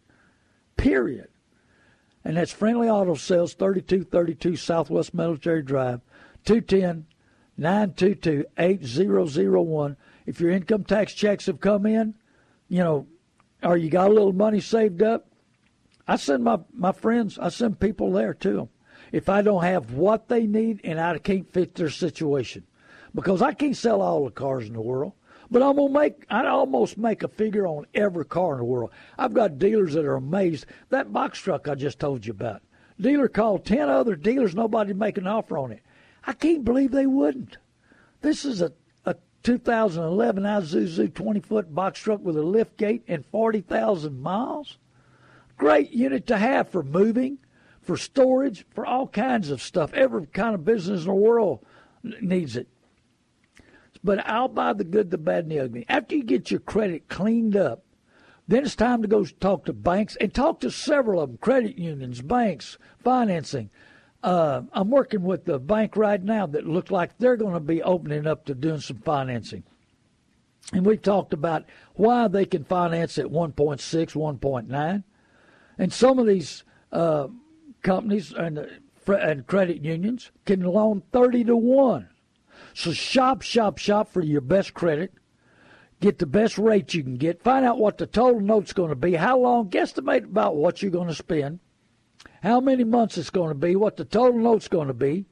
[0.75, 1.29] Period
[2.27, 6.01] and that's Friendly Auto Sales, 3232 Southwest Military Drive,
[6.43, 7.05] 210
[7.55, 9.95] 922 8001.
[10.25, 12.15] If your income tax checks have come in,
[12.67, 13.07] you know,
[13.63, 15.29] or you got a little money saved up,
[16.05, 18.69] I send my, my friends, I send people there to them.
[19.13, 22.65] If I don't have what they need and I can't fit their situation,
[23.15, 25.13] because I can't sell all the cars in the world.
[25.49, 28.91] But I'm gonna make I almost make a figure on every car in the world.
[29.17, 30.65] I've got dealers that are amazed.
[30.89, 32.61] That box truck I just told you about.
[32.99, 35.81] Dealer called ten other dealers, nobody make an offer on it.
[36.25, 37.57] I can't believe they wouldn't.
[38.21, 38.73] This is a,
[39.05, 44.77] a 2011 Isuzu 20 foot box truck with a lift gate and 40,000 miles.
[45.57, 47.37] Great unit to have for moving,
[47.81, 49.93] for storage, for all kinds of stuff.
[49.93, 51.63] Every kind of business in the world
[52.03, 52.67] needs it.
[54.07, 55.85] But I'll buy the good, the bad, and the ugly.
[55.89, 57.83] After you get your credit cleaned up,
[58.47, 61.77] then it's time to go talk to banks and talk to several of them credit
[61.77, 63.69] unions, banks, financing.
[64.23, 67.83] Uh, I'm working with the bank right now that look like they're going to be
[67.83, 69.63] opening up to doing some financing.
[70.71, 71.65] And we've talked about
[71.95, 75.03] why they can finance at 1.6, 1.9.
[75.77, 77.27] And some of these uh,
[77.83, 78.69] companies and,
[79.05, 82.07] and credit unions can loan 30 to 1.
[82.77, 85.11] So shop, shop, shop for your best credit.
[85.99, 87.41] Get the best rate you can get.
[87.41, 89.15] Find out what the total note's going to be.
[89.15, 89.71] How long?
[89.71, 91.59] Guesstimate about what you're going to spend.
[92.43, 93.75] How many months it's going to be.
[93.75, 95.25] What the total note's going to be.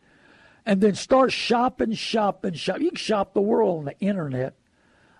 [0.66, 2.82] And then start shopping, shopping, shopping.
[2.82, 4.56] You can shop the world on the internet.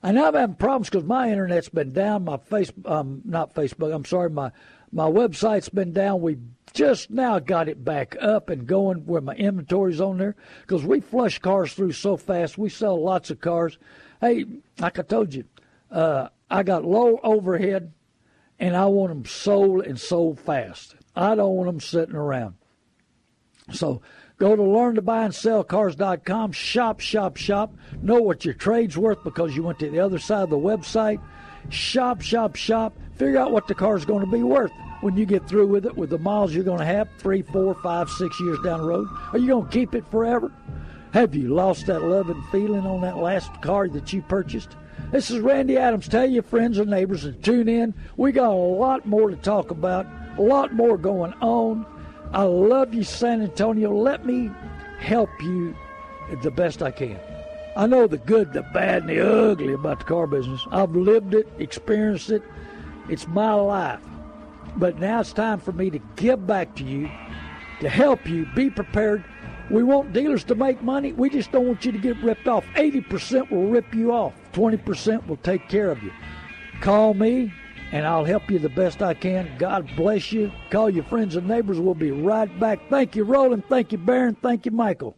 [0.02, 2.26] And I'm having problems because my internet's been down.
[2.26, 3.94] My face, um, not Facebook.
[3.94, 4.52] I'm sorry, my
[4.92, 6.22] my website's been down.
[6.22, 6.40] We
[6.76, 11.00] just now got it back up and going where my inventory's on there because we
[11.00, 12.58] flush cars through so fast.
[12.58, 13.80] We sell lots of cars.
[14.22, 14.46] Hey,
[14.80, 15.46] like I told you,
[15.90, 17.94] uh, I got low overhead,
[18.60, 20.96] and I want them sold and sold fast.
[21.16, 22.56] I don't want them sitting around.
[23.72, 24.02] So
[24.38, 27.74] Go to learntobuyandSellCars.com, shop, shop, shop.
[28.02, 31.22] Know what your trade's worth because you went to the other side of the website.
[31.70, 32.98] Shop, shop, shop.
[33.16, 34.72] Figure out what the car's going to be worth
[35.06, 37.76] when you get through with it, with the miles you're going to have three, four,
[37.76, 39.08] five, six years down the road.
[39.34, 40.52] Are you going to keep it forever?
[41.14, 44.76] Have you lost that love and feeling on that last car that you purchased?
[45.12, 46.08] This is Randy Adams.
[46.08, 47.94] Tell your friends and neighbors and tune in.
[48.18, 50.08] We got a lot more to talk about,
[50.40, 51.86] a lot more going on.
[52.32, 53.96] I love you, San Antonio.
[53.96, 54.50] Let me
[54.98, 55.76] help you
[56.42, 57.20] the best I can.
[57.78, 60.62] I know the good, the bad, and the ugly about the car business.
[60.72, 62.42] I've lived it, experienced it.
[63.08, 64.00] It's my life.
[64.78, 67.10] But now it's time for me to give back to you,
[67.82, 68.46] to help you.
[68.56, 69.24] Be prepared.
[69.70, 71.14] We want dealers to make money.
[71.14, 72.66] We just don't want you to get ripped off.
[72.76, 76.12] 80% will rip you off, 20% will take care of you.
[76.82, 77.52] Call me,
[77.92, 79.50] and I'll help you the best I can.
[79.58, 80.52] God bless you.
[80.70, 81.80] Call your friends and neighbors.
[81.80, 82.80] We'll be right back.
[82.90, 83.64] Thank you, Roland.
[83.70, 84.36] Thank you, Baron.
[84.42, 85.18] Thank you, Michael.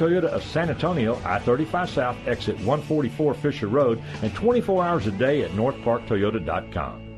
[0.00, 5.42] Toyota of San Antonio, I-35 South, exit 144 Fisher Road, and 24 hours a day
[5.42, 7.08] at northparktoyota.com.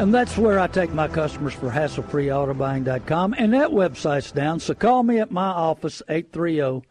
[0.01, 3.35] And that's where I take my customers for hasslefreeautobuying.com.
[3.37, 4.59] And that website's down.
[4.59, 6.89] So call me at my office, 830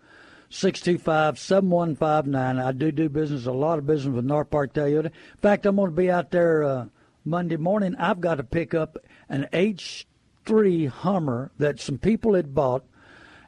[0.52, 2.60] 625 7159.
[2.60, 5.06] I do do business, a lot of business with North Park Toyota.
[5.06, 6.86] In fact, I'm going to be out there uh,
[7.26, 7.95] Monday morning.
[7.95, 12.86] I've got to pick up an H3 Hummer that some people had bought,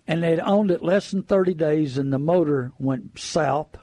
[0.07, 3.77] and they'd owned it less than 30 days, and the motor went south,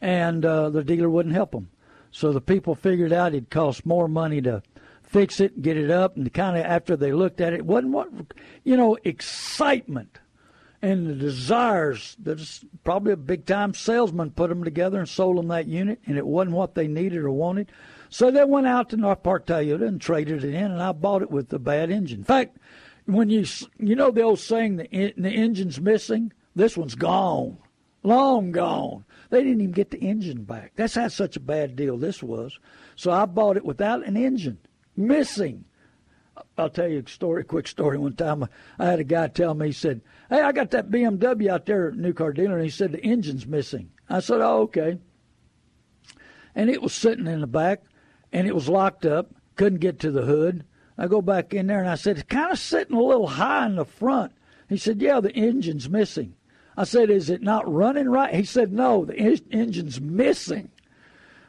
[0.00, 1.70] and uh, the dealer wouldn't help them.
[2.10, 4.64] So the people figured out it'd cost more money to
[5.12, 8.08] fix it, get it up, and kind of after they looked at it, wasn't what
[8.64, 10.18] you know excitement
[10.80, 12.16] and the desires.
[12.18, 16.16] That's probably a big time salesman put them together and sold them that unit, and
[16.16, 17.70] it wasn't what they needed or wanted.
[18.08, 21.22] So they went out to North Park Toyota and traded it in, and I bought
[21.22, 22.20] it with the bad engine.
[22.20, 22.56] In fact,
[23.04, 23.44] when you
[23.78, 27.58] you know the old saying the the engine's missing, this one's gone,
[28.02, 29.04] long gone.
[29.28, 30.72] They didn't even get the engine back.
[30.76, 32.58] That's how such a bad deal this was.
[32.96, 34.58] So I bought it without an engine
[34.96, 35.64] missing.
[36.56, 37.98] I'll tell you a story, quick story.
[37.98, 38.46] One time
[38.78, 41.88] I had a guy tell me, he said, Hey, I got that BMW out there
[41.88, 43.90] at new car dealer, and he said the engine's missing.
[44.08, 44.98] I said, Oh, okay.
[46.54, 47.82] And it was sitting in the back,
[48.32, 50.64] and it was locked up, couldn't get to the hood.
[50.98, 53.66] I go back in there, and I said, It's kind of sitting a little high
[53.66, 54.32] in the front.
[54.68, 56.34] He said, Yeah, the engine's missing.
[56.76, 58.34] I said, Is it not running right?
[58.34, 59.16] He said, No, the
[59.50, 60.70] engine's missing.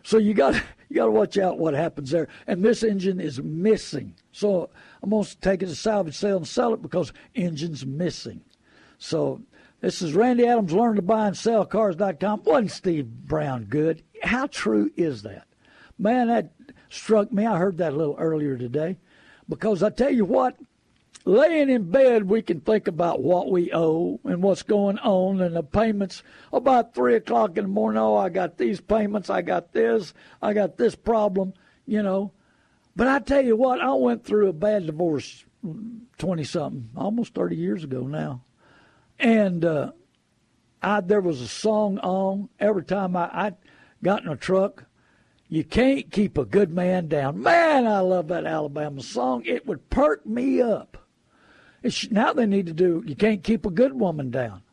[0.03, 0.61] So you got
[0.93, 2.27] you got to watch out what happens there.
[2.45, 4.13] And this engine is missing.
[4.31, 4.69] So
[5.01, 8.41] I'm going to take it to salvage sale and sell it because engine's missing.
[8.99, 9.41] So
[9.81, 12.43] this is Randy Adams, learn to buy and sell cars.com.
[12.43, 14.03] Wasn't Steve Brown good?
[14.21, 15.47] How true is that?
[15.97, 16.51] Man, that
[16.89, 17.47] struck me.
[17.47, 18.99] I heard that a little earlier today
[19.49, 20.55] because I tell you what,
[21.25, 25.55] laying in bed, we can think about what we owe and what's going on and
[25.55, 26.23] the payments.
[26.51, 30.53] About three o'clock in the morning, oh, I got these payments, I got this, I
[30.53, 31.53] got this problem,
[31.85, 32.31] you know.
[32.95, 35.45] But I tell you what, I went through a bad divorce
[36.17, 38.43] 20 something, almost 30 years ago now.
[39.19, 39.91] And uh,
[40.81, 43.51] I, there was a song on every time I, I
[44.03, 44.85] got in a truck
[45.47, 47.41] You can't keep a good man down.
[47.41, 49.43] Man, I love that Alabama song.
[49.45, 50.97] It would perk me up.
[51.83, 54.63] It's, now they need to do, you can't keep a good woman down.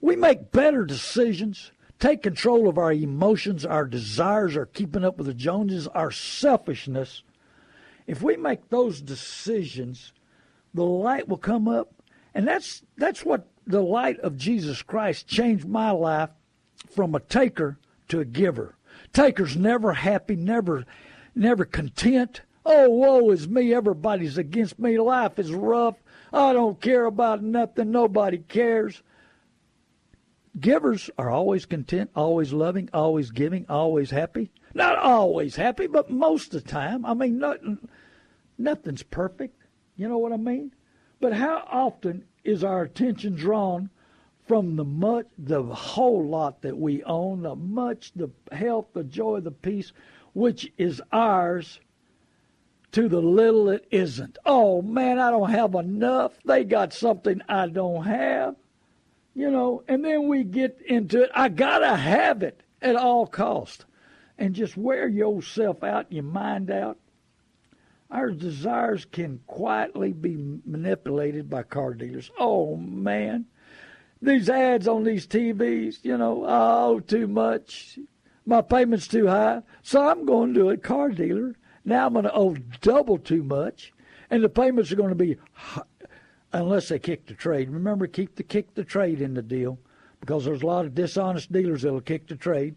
[0.00, 5.26] We make better decisions, take control of our emotions, our desires, our keeping up with
[5.26, 7.22] the Joneses, our selfishness.
[8.06, 10.12] If we make those decisions,
[10.72, 11.92] the light will come up.
[12.34, 16.30] And that's, that's what the light of Jesus Christ changed my life
[16.90, 18.76] from a taker to a giver.
[19.12, 20.84] Taker's never happy, never,
[21.34, 22.42] never content.
[22.64, 23.72] Oh, woe is me.
[23.72, 24.98] Everybody's against me.
[24.98, 25.96] Life is rough.
[26.32, 27.90] I don't care about nothing.
[27.90, 29.02] Nobody cares.
[30.58, 34.50] Givers are always content, always loving, always giving, always happy.
[34.74, 37.04] Not always happy, but most of the time.
[37.04, 37.88] I mean, nothing,
[38.58, 39.62] nothing's perfect.
[39.96, 40.72] You know what I mean?
[41.20, 43.90] But how often is our attention drawn
[44.46, 49.40] from the much, the whole lot that we own, the much, the health, the joy,
[49.40, 49.92] the peace,
[50.34, 51.80] which is ours,
[52.96, 54.38] to the little it isn't.
[54.46, 56.32] Oh man, I don't have enough.
[56.46, 58.56] They got something I don't have.
[59.34, 61.30] You know, and then we get into it.
[61.34, 63.84] I gotta have it at all cost,
[64.38, 66.96] and just wear yourself out, your mind out.
[68.10, 72.30] Our desires can quietly be manipulated by car dealers.
[72.38, 73.44] Oh man,
[74.22, 77.98] these ads on these TVs, you know, oh too much.
[78.46, 81.56] My payment's too high, so I'm going to a car dealer
[81.86, 83.92] now I'm going to owe double too much,
[84.28, 85.38] and the payments are going to be
[86.52, 87.70] unless they kick the trade.
[87.70, 89.78] Remember, keep the kick the trade in the deal
[90.20, 92.74] because there's a lot of dishonest dealers that'll kick the trade,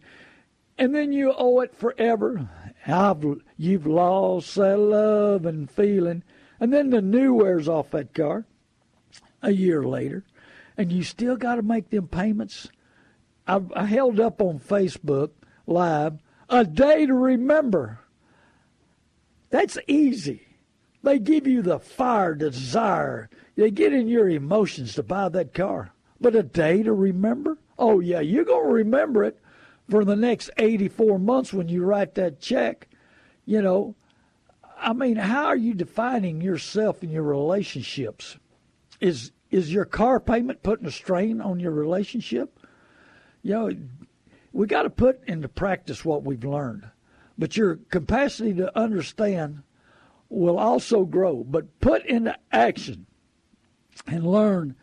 [0.78, 2.50] and then you owe it forever.
[2.86, 3.26] I've,
[3.58, 6.24] you've lost that love and feeling,
[6.60, 8.46] and then the new wears off that car
[9.42, 10.24] a year later,
[10.78, 12.70] and you still got to make them payments.
[13.48, 15.32] I, I held up on Facebook
[15.66, 16.20] Live
[16.50, 18.00] a day to remember
[19.50, 20.46] that's easy.
[21.04, 23.30] They give you the fire, desire.
[23.56, 25.92] They get in your emotions to buy that car.
[26.22, 27.58] But a day to remember?
[27.78, 29.40] Oh, yeah, you're going to remember it
[29.90, 32.88] for the next 84 months when you write that check.
[33.46, 33.96] You know,
[34.78, 38.38] I mean, how are you defining yourself in your relationships?
[39.00, 42.60] Is is your car payment putting a strain on your relationship?
[43.42, 43.72] You know,
[44.54, 46.88] we got to put into practice what we've learned.
[47.40, 49.64] But your capacity to understand
[50.28, 51.46] will also grow.
[51.46, 53.06] But put into action
[54.06, 54.76] and learn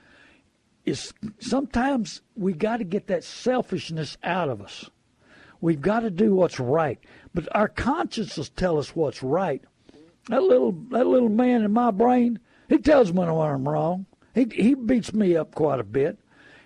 [0.87, 4.89] is sometimes we got to get that selfishness out of us.
[5.61, 6.99] We've got to do what's right.
[7.35, 9.63] But our consciences tell us what's right.
[10.29, 12.39] That little that little man in my brain,
[12.69, 14.07] he tells me when I'm wrong.
[14.35, 16.19] He he beats me up quite a bit.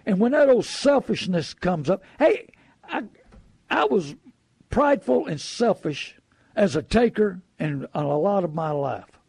[0.06, 2.48] And when that old selfishness comes up, hey,
[2.84, 3.04] I
[3.68, 4.14] I was
[4.70, 6.16] prideful and selfish
[6.56, 9.20] as a taker in a lot of my life.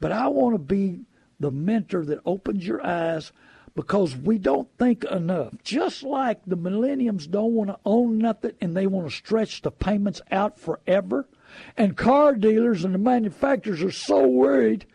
[0.00, 1.00] But I want to be
[1.38, 3.32] the mentor that opens your eyes
[3.74, 5.54] because we don't think enough.
[5.62, 9.70] Just like the millenniums don't want to own nothing and they want to stretch the
[9.70, 11.28] payments out forever.
[11.76, 14.86] And car dealers and the manufacturers are so worried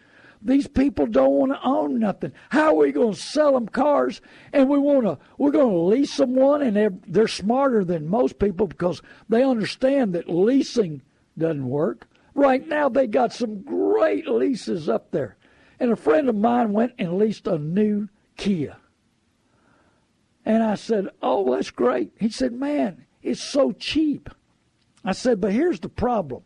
[0.46, 2.32] these people don't want to own nothing.
[2.50, 4.22] How are we going to sell them cars?
[4.54, 8.08] And we want to, we're going to lease them one, and they're, they're smarter than
[8.08, 11.02] most people because they understand that leasing
[11.36, 12.08] doesn't work.
[12.36, 15.36] Right now, they got some great leases up there.
[15.80, 18.78] And a friend of mine went and leased a new Kia.
[20.46, 22.12] And I said, Oh, that's great.
[22.20, 24.30] He said, Man, it's so cheap.
[25.04, 26.44] I said, But here's the problem.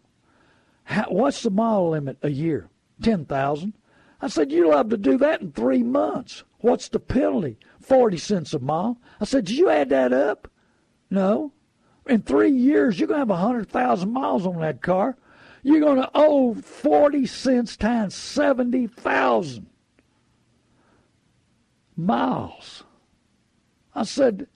[0.86, 2.70] How, what's the mile limit a year?
[3.02, 3.74] 10,000.
[4.22, 6.44] I said, You'll have to do that in three months.
[6.60, 7.58] What's the penalty?
[7.82, 8.98] 40 cents a mile.
[9.20, 10.50] I said, Did you add that up?
[11.10, 11.54] No.
[12.08, 15.16] In three years, you're going to have 100,000 miles on that car.
[15.62, 19.68] You're going to owe 40 cents times 70,000
[21.96, 22.84] miles.
[23.94, 24.48] I said,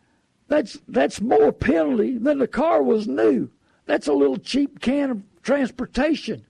[0.47, 3.49] that's, that's more penalty than the car was new.
[3.85, 6.45] That's a little cheap can of transportation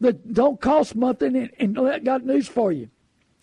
[0.00, 1.36] that don't cost nothing.
[1.36, 2.90] And, and I got news for you.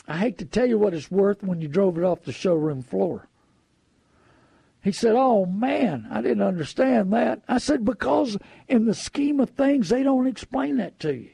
[0.08, 2.82] I hate to tell you what it's worth when you drove it off the showroom
[2.82, 3.28] floor.
[4.84, 7.42] He said, Oh man, I didn't understand that.
[7.48, 8.38] I said, Because
[8.68, 11.30] in the scheme of things, they don't explain that to you.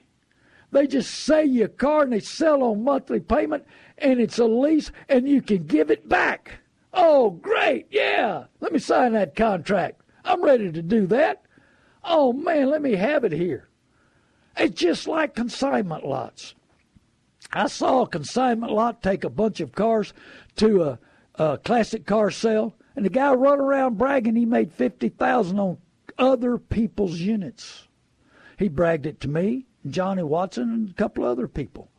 [0.72, 3.66] They just sell you a car and they sell on monthly payment
[3.98, 6.60] and it's a lease and you can give it back.
[6.94, 7.88] Oh, great.
[7.90, 8.46] Yeah.
[8.60, 10.02] Let me sign that contract.
[10.26, 11.44] I'm ready to do that.
[12.04, 13.70] Oh man, let me have it here.
[14.58, 16.56] It's just like consignment lots.
[17.54, 20.14] I saw a consignment lot take a bunch of cars
[20.58, 21.00] to a,
[21.36, 25.78] a classic car sale, and the guy run around bragging he made fifty thousand on
[26.18, 27.88] other people's units.
[28.58, 31.90] He bragged it to me, Johnny Watson, and a couple other people.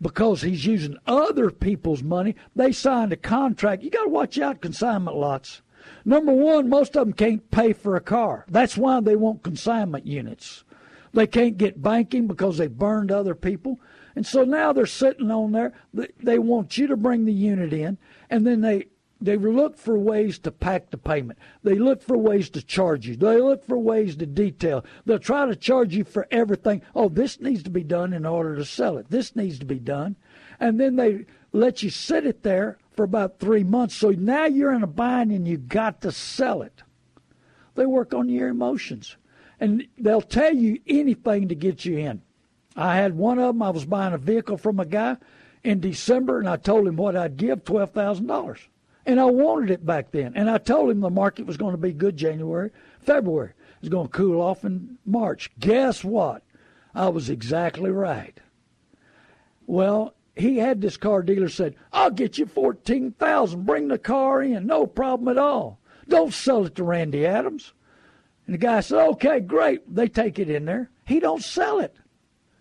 [0.00, 3.82] Because he's using other people's money, they signed a contract.
[3.82, 5.62] You got to watch out consignment lots.
[6.04, 8.44] Number one, most of them can't pay for a car.
[8.48, 10.63] That's why they want consignment units.
[11.14, 13.80] They can't get banking because they burned other people.
[14.16, 15.72] And so now they're sitting on there.
[15.92, 17.98] They want you to bring the unit in,
[18.30, 18.86] and then they
[19.20, 21.38] they look for ways to pack the payment.
[21.62, 23.16] They look for ways to charge you.
[23.16, 24.84] They look for ways to detail.
[25.06, 26.82] They'll try to charge you for everything.
[26.94, 29.08] Oh, this needs to be done in order to sell it.
[29.08, 30.16] This needs to be done.
[30.60, 33.94] And then they let you sit it there for about three months.
[33.94, 36.82] So now you're in a bind and you got to sell it.
[37.76, 39.16] They work on your emotions.
[39.60, 42.22] And they'll tell you anything to get you in.
[42.76, 43.62] I had one of them.
[43.62, 45.16] I was buying a vehicle from a guy
[45.62, 48.60] in December, and I told him what I'd give twelve thousand dollars,
[49.06, 50.32] and I wanted it back then.
[50.34, 53.50] And I told him the market was going to be good January, February.
[53.50, 55.50] It was going to cool off in March.
[55.58, 56.42] Guess what?
[56.94, 58.38] I was exactly right.
[59.66, 63.66] Well, he had this car dealer said, "I'll get you fourteen thousand.
[63.66, 65.78] Bring the car in, no problem at all.
[66.08, 67.72] Don't sell it to Randy Adams."
[68.46, 70.90] And the guy said, "Okay, great." They take it in there.
[71.06, 71.96] He don't sell it.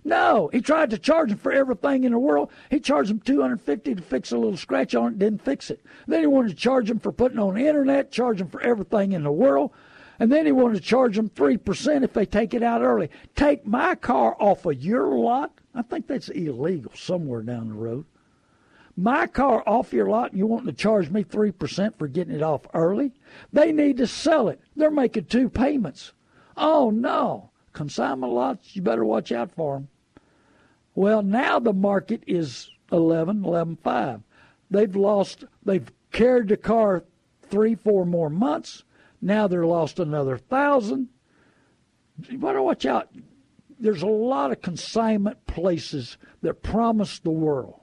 [0.06, 2.52] No, he tried to charge him for everything in the world.
[2.70, 5.70] He charged him two hundred fifty to fix a little scratch on it, didn't fix
[5.70, 5.86] it.
[6.08, 9.14] Then he wanted to charge him for putting on the internet, charge him for everything
[9.14, 9.72] in the world,
[10.20, 13.10] and then he wanted to charge them three percent if they take it out early.
[13.36, 15.58] Take my car off of your lot.
[15.74, 18.06] I think that's illegal somewhere down the road.
[18.96, 22.36] My car off your lot, and you want to charge me three percent for getting
[22.36, 23.12] it off early?
[23.52, 24.62] They need to sell it.
[24.76, 26.14] They're making two payments.
[26.56, 29.88] Oh no, consignment lots, you better watch out for them.
[30.96, 34.22] Well, now the market is 11, 11.5.
[34.70, 37.04] They've lost, they've carried the car
[37.42, 38.84] three, four more months.
[39.22, 41.10] Now they're lost another thousand.
[42.30, 43.10] You better watch out.
[43.80, 47.80] There's a lot of consignment places that promise the world.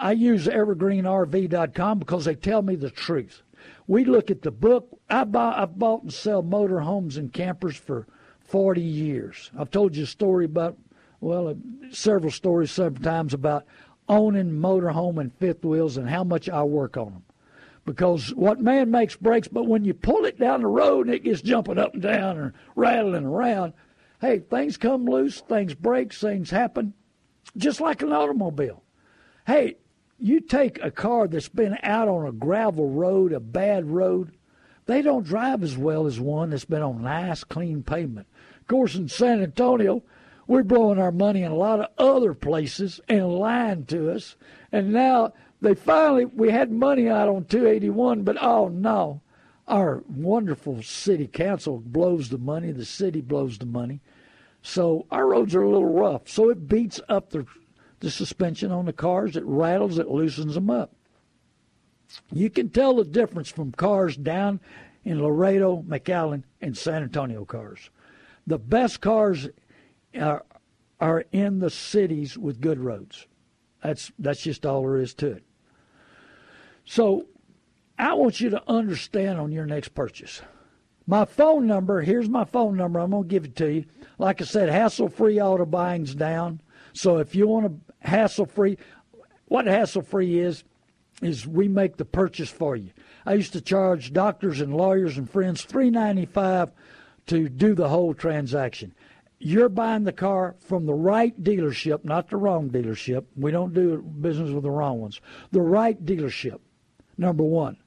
[0.00, 3.42] I use evergreenrv.com because they tell me the truth.
[3.86, 4.98] We look at the book.
[5.10, 8.06] I buy, I've bought and sell motor homes and campers for
[8.40, 9.50] 40 years.
[9.58, 10.78] I've told you a story about
[11.20, 11.54] well, uh,
[11.90, 13.66] several stories several times about
[14.08, 17.22] owning motorhome and fifth wheels and how much I work on them.
[17.84, 21.24] Because what man makes breaks, but when you pull it down the road and it
[21.24, 23.72] gets jumping up and down and rattling around,
[24.20, 26.94] hey, things come loose, things break, things happen,
[27.56, 28.82] just like an automobile.
[29.46, 29.76] Hey,
[30.20, 34.32] you take a car that's been out on a gravel road, a bad road,
[34.86, 38.26] they don't drive as well as one that's been on nice, clean pavement.
[38.60, 40.02] Of course, in San Antonio,
[40.46, 44.36] we're blowing our money in a lot of other places and lying to us.
[44.72, 49.20] And now they finally, we had money out on 281, but oh no,
[49.68, 54.00] our wonderful city council blows the money, the city blows the money.
[54.62, 56.28] So our roads are a little rough.
[56.28, 57.46] So it beats up the,
[58.00, 60.92] the suspension on the cars, it rattles, it loosens them up.
[62.32, 64.60] You can tell the difference from cars down
[65.04, 67.90] in Laredo, McAllen, and San Antonio cars.
[68.46, 69.48] The best cars
[70.18, 70.44] are,
[71.00, 73.26] are in the cities with good roads.
[73.82, 75.44] That's that's just all there is to it.
[76.84, 77.26] So
[77.98, 80.42] I want you to understand on your next purchase.
[81.06, 83.00] My phone number, here's my phone number.
[83.00, 83.84] I'm going to give it to you.
[84.18, 86.60] Like I said, hassle free auto buying's down.
[86.92, 88.78] So if you want to hassle free,
[89.46, 90.64] what hassle free is,
[91.22, 92.90] is we make the purchase for you.
[93.26, 96.70] I used to charge doctors and lawyers and friends three ninety five
[97.26, 98.94] to do the whole transaction
[99.40, 103.24] you're buying the car from the right dealership, not the wrong dealership.
[103.36, 105.20] We don't do business with the wrong ones.
[105.50, 106.60] The right dealership,
[107.16, 107.78] number one.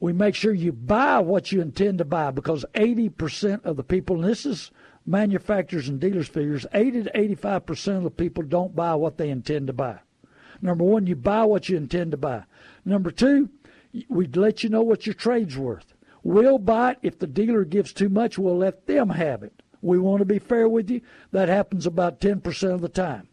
[0.00, 4.16] We make sure you buy what you intend to buy because 80% of the people,
[4.16, 4.72] and this is
[5.06, 9.66] manufacturers and dealers figures, 80 to 85% of the people don't buy what they intend
[9.68, 9.98] to buy.
[10.60, 12.44] Number one, you buy what you intend to buy.
[12.84, 13.50] Number two,
[14.08, 15.94] we'd let you know what your trade's worth.
[16.22, 16.98] We'll buy it.
[17.02, 19.62] If the dealer gives too much, we'll let them have it.
[19.80, 21.00] We want to be fair with you.
[21.32, 23.28] That happens about 10% of the time.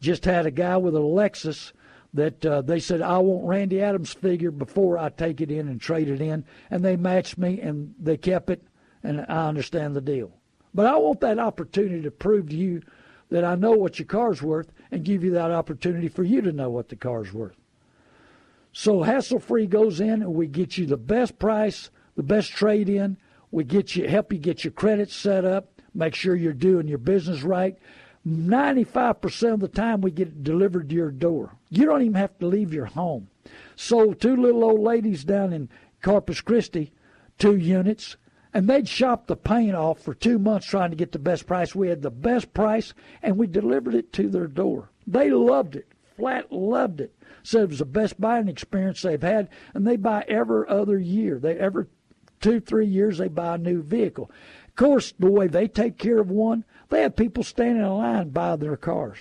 [0.00, 1.72] Just had a guy with a Lexus
[2.14, 5.80] that uh, they said, I want Randy Adams' figure before I take it in and
[5.80, 6.44] trade it in.
[6.70, 8.62] And they matched me and they kept it,
[9.02, 10.32] and I understand the deal.
[10.74, 12.82] But I want that opportunity to prove to you
[13.30, 16.52] that I know what your car's worth and give you that opportunity for you to
[16.52, 17.56] know what the car's worth.
[18.72, 22.88] So hassle free goes in and we get you the best price, the best trade
[22.88, 23.18] in.
[23.50, 25.80] We get you help you get your credit set up.
[25.94, 27.76] Make sure you're doing your business right.
[28.26, 31.56] 95% of the time we get it delivered to your door.
[31.68, 33.28] You don't even have to leave your home.
[33.76, 35.68] So two little old ladies down in
[36.02, 36.92] Corpus Christi,
[37.38, 38.16] two units,
[38.54, 41.74] And they'd shop the paint off for two months trying to get the best price.
[41.74, 42.92] We had the best price,
[43.22, 44.90] and we delivered it to their door.
[45.06, 47.14] They loved it, flat loved it.
[47.42, 51.38] Said it was the best buying experience they've had, and they buy every other year.
[51.38, 51.86] They every
[52.40, 54.30] two, three years they buy a new vehicle.
[54.68, 58.28] Of course, the way they take care of one, they have people standing in line
[58.30, 59.18] buy their cars.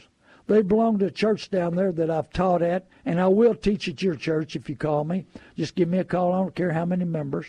[0.48, 3.88] They belong to a church down there that I've taught at, and I will teach
[3.88, 5.26] at your church if you call me.
[5.56, 6.34] Just give me a call.
[6.34, 7.48] I don't care how many members.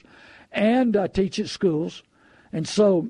[0.53, 2.03] And I teach at schools.
[2.53, 3.09] And so,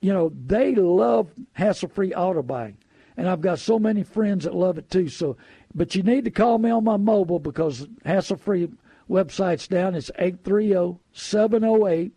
[0.00, 2.76] you know, they love hassle free auto buying.
[3.16, 5.08] And I've got so many friends that love it too.
[5.08, 5.36] So,
[5.74, 8.68] but you need to call me on my mobile because hassle free
[9.08, 9.94] website's down.
[9.94, 12.12] It's 830 708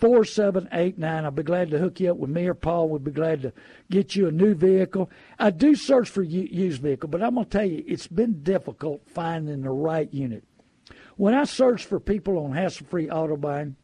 [0.00, 1.24] 4789.
[1.24, 2.88] I'll be glad to hook you up with me or Paul.
[2.88, 3.52] We'd be glad to
[3.90, 5.10] get you a new vehicle.
[5.38, 9.02] I do search for used vehicle, but I'm going to tell you, it's been difficult
[9.06, 10.44] finding the right unit.
[11.20, 13.76] When I search for people on hassle free auto buying,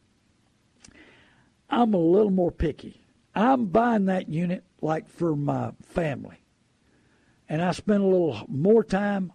[1.69, 3.01] I'm a little more picky.
[3.35, 6.41] I'm buying that unit like for my family.
[7.47, 9.31] And I spend a little more time.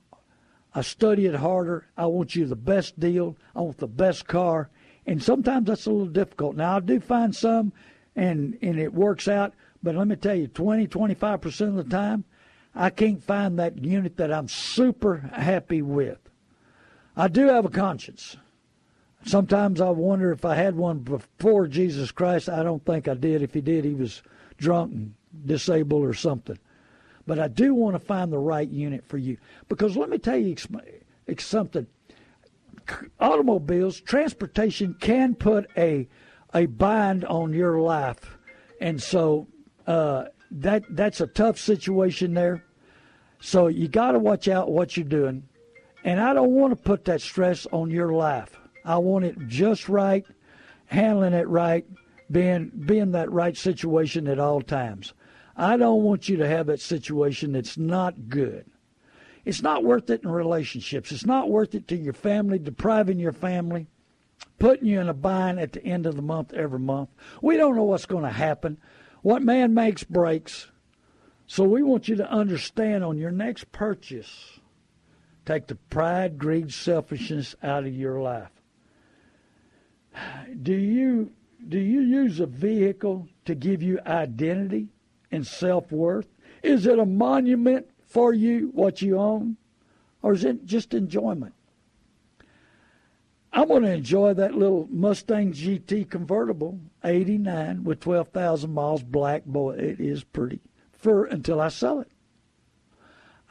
[0.74, 1.86] I study it harder.
[1.96, 3.36] I want you the best deal.
[3.54, 4.68] I want the best car
[5.06, 6.56] and sometimes that's a little difficult.
[6.56, 7.72] Now I do find some,
[8.14, 9.54] and and it works out.
[9.82, 12.24] But let me tell you, 20, 25 percent of the time,
[12.74, 16.21] I can't find that unit that I'm super happy with.
[17.16, 18.36] I do have a conscience.
[19.24, 22.48] Sometimes I wonder if I had one before Jesus Christ.
[22.48, 23.42] I don't think I did.
[23.42, 24.22] If he did, he was
[24.56, 25.14] drunk and
[25.46, 26.58] disabled or something.
[27.26, 29.36] But I do want to find the right unit for you.
[29.68, 30.56] Because let me tell you
[31.38, 31.86] something
[33.20, 36.08] automobiles, transportation can put a
[36.54, 38.36] a bind on your life,
[38.80, 39.46] and so
[39.86, 42.64] uh, that that's a tough situation there.
[43.40, 45.48] So you got to watch out what you're doing,
[46.04, 48.58] and I don't want to put that stress on your life.
[48.84, 50.26] I want it just right,
[50.86, 51.86] handling it right,
[52.30, 55.12] being being that right situation at all times.
[55.56, 58.66] I don't want you to have that situation that's not good.
[59.44, 61.12] It's not worth it in relationships.
[61.12, 63.88] It's not worth it to your family, depriving your family,
[64.58, 67.10] putting you in a bind at the end of the month every month.
[67.40, 68.78] We don't know what's going to happen.
[69.22, 70.68] What man makes breaks.
[71.46, 74.60] So we want you to understand on your next purchase,
[75.44, 78.50] take the pride, greed, selfishness out of your life.
[80.62, 81.32] Do you
[81.68, 84.88] do you use a vehicle to give you identity
[85.30, 86.26] and self-worth?
[86.62, 89.56] Is it a monument for you what you own?
[90.22, 91.54] Or is it just enjoyment?
[93.52, 99.44] I'm going to enjoy that little Mustang GT convertible, 89 with 12,000 miles, black.
[99.44, 100.60] Boy, it is pretty.
[100.92, 102.10] For until I sell it.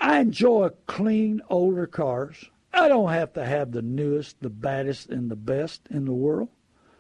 [0.01, 2.45] I enjoy clean, older cars.
[2.73, 6.49] I don't have to have the newest, the baddest, and the best in the world.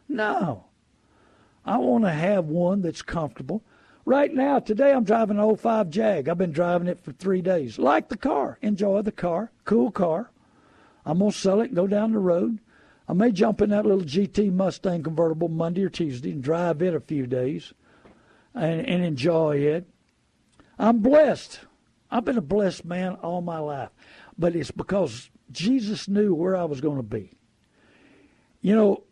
[0.07, 0.65] No.
[1.65, 3.63] I want to have one that's comfortable.
[4.05, 6.29] Right now, today I'm driving an 05 Jag.
[6.29, 7.79] I've been driving it for three days.
[7.79, 8.59] Like the car.
[8.61, 9.51] Enjoy the car.
[9.65, 10.29] Cool car.
[11.03, 12.59] I'm going to sell it and go down the road.
[13.07, 16.93] I may jump in that little GT Mustang convertible Monday or Tuesday and drive it
[16.93, 17.73] a few days
[18.53, 19.87] and, and enjoy it.
[20.77, 21.61] I'm blessed.
[22.11, 23.89] I've been a blessed man all my life.
[24.37, 27.31] But it's because Jesus knew where I was going to be.
[28.61, 29.03] You know,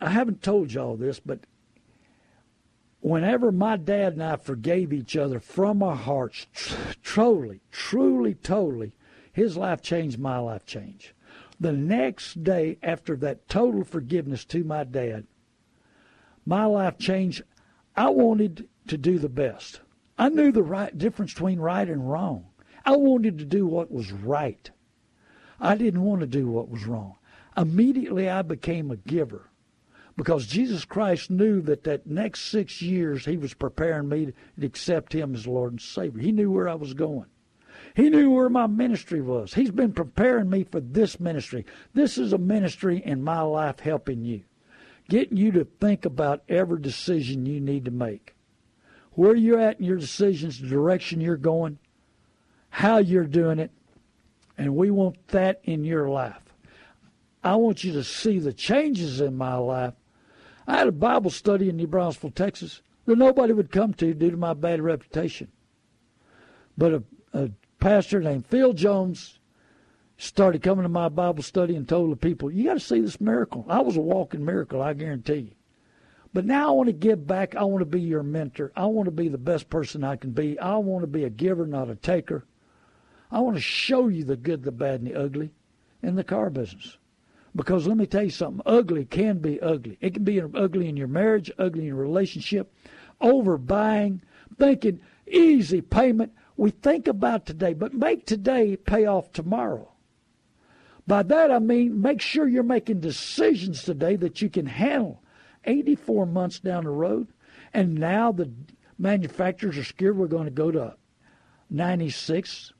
[0.00, 1.40] I haven't told y'all this, but
[3.00, 6.46] whenever my dad and I forgave each other from our hearts,
[7.02, 8.94] truly, truly, totally,
[9.32, 11.12] his life changed, my life changed.
[11.60, 15.26] The next day after that total forgiveness to my dad,
[16.46, 17.42] my life changed.
[17.94, 19.80] I wanted to do the best.
[20.20, 22.44] I knew the right difference between right and wrong.
[22.84, 24.70] I wanted to do what was right.
[25.58, 27.14] I didn't want to do what was wrong.
[27.56, 29.48] Immediately I became a giver
[30.18, 35.14] because Jesus Christ knew that that next six years he was preparing me to accept
[35.14, 36.20] him as Lord and Savior.
[36.20, 37.30] He knew where I was going.
[37.96, 39.54] He knew where my ministry was.
[39.54, 41.64] He's been preparing me for this ministry.
[41.94, 44.42] This is a ministry in my life helping you,
[45.08, 48.34] getting you to think about every decision you need to make.
[49.12, 51.78] Where you're at in your decisions, the direction you're going,
[52.70, 53.70] how you're doing it,
[54.56, 56.42] and we want that in your life.
[57.42, 59.94] I want you to see the changes in my life
[60.70, 64.30] I had a Bible study in New Braunfels, Texas, that nobody would come to due
[64.30, 65.48] to my bad reputation.
[66.78, 67.02] But a,
[67.32, 67.50] a
[67.80, 69.40] pastor named Phil Jones
[70.16, 73.20] started coming to my Bible study and told the people, You got to see this
[73.20, 73.66] miracle.
[73.68, 75.52] I was a walking miracle, I guarantee you.
[76.32, 77.56] But now I want to give back.
[77.56, 78.70] I want to be your mentor.
[78.76, 80.58] I want to be the best person I can be.
[80.58, 82.44] I want to be a giver, not a taker.
[83.32, 85.50] I want to show you the good, the bad, and the ugly
[86.02, 86.98] in the car business.
[87.54, 89.98] Because let me tell you something ugly can be ugly.
[90.00, 92.72] It can be ugly in your marriage, ugly in your relationship,
[93.20, 94.20] overbuying,
[94.56, 96.32] thinking easy payment.
[96.56, 99.88] We think about today, but make today pay off tomorrow.
[101.06, 105.20] By that I mean make sure you're making decisions today that you can handle
[105.64, 107.28] 84 months down the road.
[107.72, 108.50] And now the
[108.98, 110.96] manufacturers are scared we're going to go to
[111.70, 112.72] 96,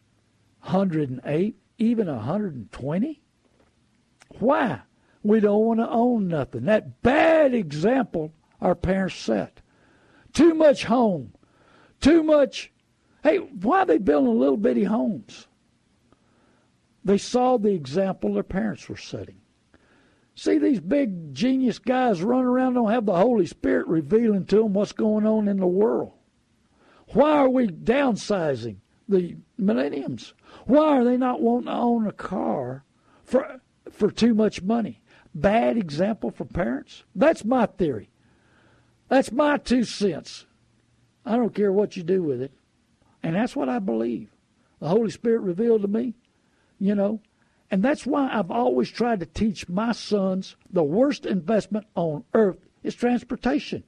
[0.63, 3.23] 108, even 120.
[4.39, 4.81] Why?
[5.23, 6.65] We don't want to own nothing.
[6.65, 9.61] That bad example our parents set.
[10.33, 11.33] Too much home.
[12.01, 12.73] Too much.
[13.23, 15.47] Hey, why are they building little bitty homes?
[17.05, 19.40] They saw the example their parents were setting.
[20.35, 24.73] See these big genius guys running around don't have the Holy Spirit revealing to them
[24.73, 26.13] what's going on in the world.
[27.09, 28.77] Why are we downsizing
[29.09, 30.35] the millenniums?
[30.67, 32.85] Why are they not wanting to own a car
[33.25, 33.61] for
[33.91, 35.03] for too much money?
[35.35, 37.05] Bad example for parents?
[37.15, 38.11] That's my theory.
[39.09, 40.47] That's my two cents.
[41.27, 42.53] I don't care what you do with it.
[43.23, 44.31] And that's what I believe.
[44.79, 46.15] The Holy Spirit revealed to me
[46.81, 47.21] you know.
[47.71, 52.59] And that's why I've always tried to teach my sons the worst investment on earth
[52.83, 53.85] is transportation.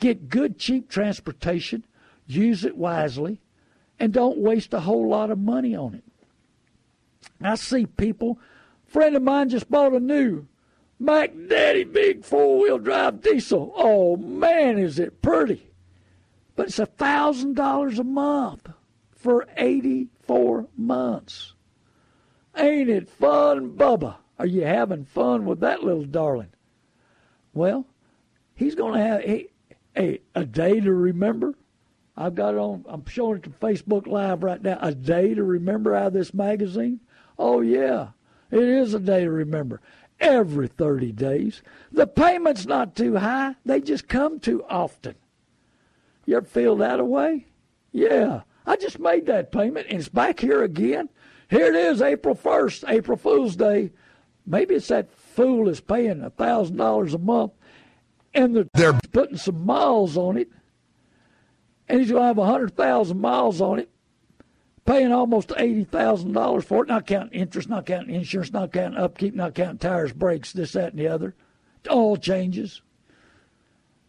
[0.00, 1.84] Get good, cheap transportation,
[2.26, 3.40] use it wisely,
[3.98, 6.04] and don't waste a whole lot of money on it.
[7.40, 8.38] I see people,
[8.84, 10.46] friend of mine just bought a new
[10.98, 13.72] Mac Daddy big four wheel drive diesel.
[13.76, 15.70] Oh man, is it pretty!
[16.54, 18.70] But it's a thousand dollars a month
[19.14, 21.52] for eighty four months.
[22.56, 24.16] Ain't it fun, Bubba?
[24.38, 26.50] Are you having fun with that little darling?
[27.52, 27.86] Well,
[28.54, 29.46] he's going to have a,
[29.96, 31.54] a, a day to remember.
[32.16, 34.78] I've got it on, I'm showing it to Facebook Live right now.
[34.80, 37.00] A day to remember out of this magazine?
[37.38, 38.08] Oh, yeah,
[38.50, 39.80] it is a day to remember.
[40.18, 41.62] Every 30 days.
[41.92, 45.14] The payment's not too high, they just come too often.
[46.24, 47.46] You ever feel that way?
[47.92, 48.42] Yeah.
[48.66, 51.08] I just made that payment and it's back here again.
[51.48, 53.92] Here it is, April 1st, April Fool's Day.
[54.46, 57.52] Maybe it's that fool is paying a thousand dollars a month,
[58.34, 60.50] and they're, they're putting some miles on it,
[61.88, 63.90] and he's going to have a hundred thousand miles on it,
[64.84, 66.88] paying almost eighty thousand dollars for it.
[66.88, 70.92] Not counting interest, not counting insurance, not counting upkeep, not counting tires, brakes, this, that,
[70.92, 71.34] and the other.
[71.88, 72.82] All changes,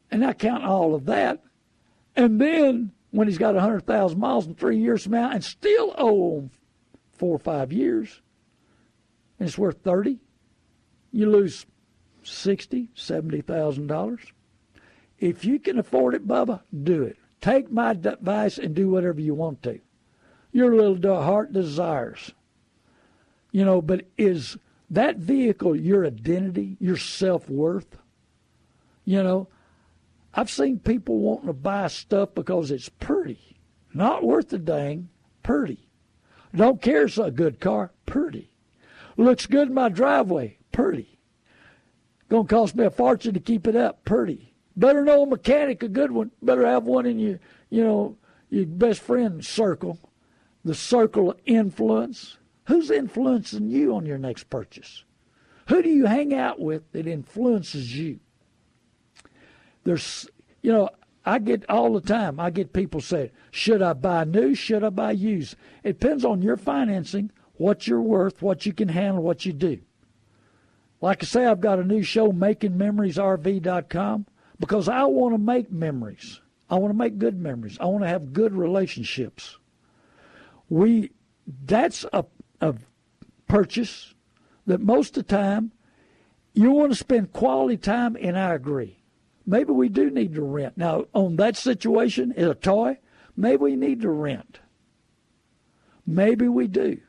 [0.10, 1.44] and not counting all of that,
[2.16, 5.44] and then when he's got a hundred thousand miles in three years from now, and
[5.44, 6.50] still owe
[7.18, 8.22] four or five years,
[9.40, 10.20] and it's worth thirty,
[11.12, 11.66] you lose
[12.24, 14.22] sixty, seventy thousand dollars.
[15.20, 17.18] If you can afford it, Bubba, do it.
[17.42, 19.80] Take my advice and do whatever you want to.
[20.52, 22.32] Your little heart desires.
[23.52, 24.58] You know, but is
[24.90, 27.98] that vehicle your identity, your self worth?
[29.06, 29.48] You know,
[30.34, 33.58] I've seen people wanting to buy stuff because it's pretty,
[33.94, 35.10] not worth a dang,
[35.42, 35.87] pretty.
[36.56, 37.92] Don't care it's a good car.
[38.06, 38.52] Pretty.
[39.18, 40.58] Looks good in my driveway.
[40.72, 41.20] Pretty.
[42.30, 44.04] Gonna cost me a fortune to keep it up.
[44.06, 44.54] Pretty.
[44.76, 46.32] Better know a mechanic, a good one.
[46.42, 47.40] Better have one in your,
[47.70, 48.18] you know,
[48.50, 50.00] your best friend circle,
[50.64, 52.38] the circle of influence.
[52.66, 55.04] Who's influencing you on your next purchase?
[55.70, 58.20] Who do you hang out with that influences you?
[59.84, 60.30] There's,
[60.62, 60.90] you know,
[61.28, 64.56] I get all the time, I get people say, should I buy new?
[64.56, 65.58] Should I buy used?
[65.84, 69.80] It depends on your financing, what you're worth, what you can handle, what you do.
[71.02, 74.26] Like I say, I've got a new show, MakingMemoriesRV.com,
[74.58, 76.40] because I want to make memories.
[76.70, 77.78] I want to make good memories.
[77.82, 79.58] I want to have good relationships.
[80.70, 81.12] We,
[81.66, 82.24] that's a,
[82.62, 82.76] a
[83.50, 84.14] purchase
[84.66, 85.74] that most of the time
[86.54, 88.98] you want to spend quality time, and I agree
[89.48, 90.78] maybe we do need to rent.
[90.78, 93.00] Now, on that situation, is a toy,
[93.36, 94.60] maybe we need to rent.
[96.06, 97.00] Maybe we do.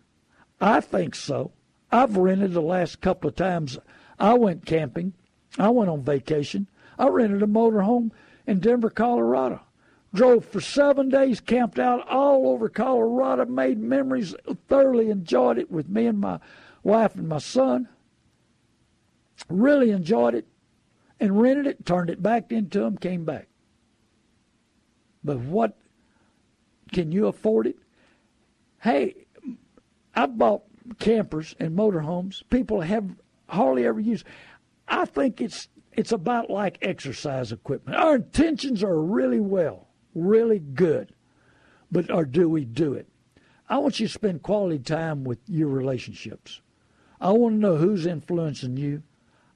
[0.60, 1.52] I think so.
[1.90, 3.78] I've rented the last couple of times
[4.18, 5.14] I went camping.
[5.58, 6.68] I went on vacation.
[6.98, 8.10] I rented a motorhome
[8.46, 9.60] in Denver, Colorado.
[10.14, 14.34] Drove for seven days, camped out all over Colorado, made memories,
[14.66, 16.40] thoroughly enjoyed it with me and my
[16.82, 17.88] wife and my son.
[19.48, 20.46] Really enjoyed it
[21.20, 23.48] and rented it, turned it back into them, came back.
[25.24, 25.76] But what
[26.92, 27.76] can you afford it?
[28.80, 29.26] Hey,
[30.14, 30.62] I bought
[30.98, 32.42] campers and motorhomes.
[32.50, 33.10] People have
[33.48, 34.24] hardly ever used.
[34.86, 37.98] I think it's it's about like exercise equipment.
[37.98, 41.12] Our intentions are really well, really good,
[41.90, 43.08] but or do we do it?
[43.68, 46.62] I want you to spend quality time with your relationships.
[47.20, 49.02] I want to know who's influencing you.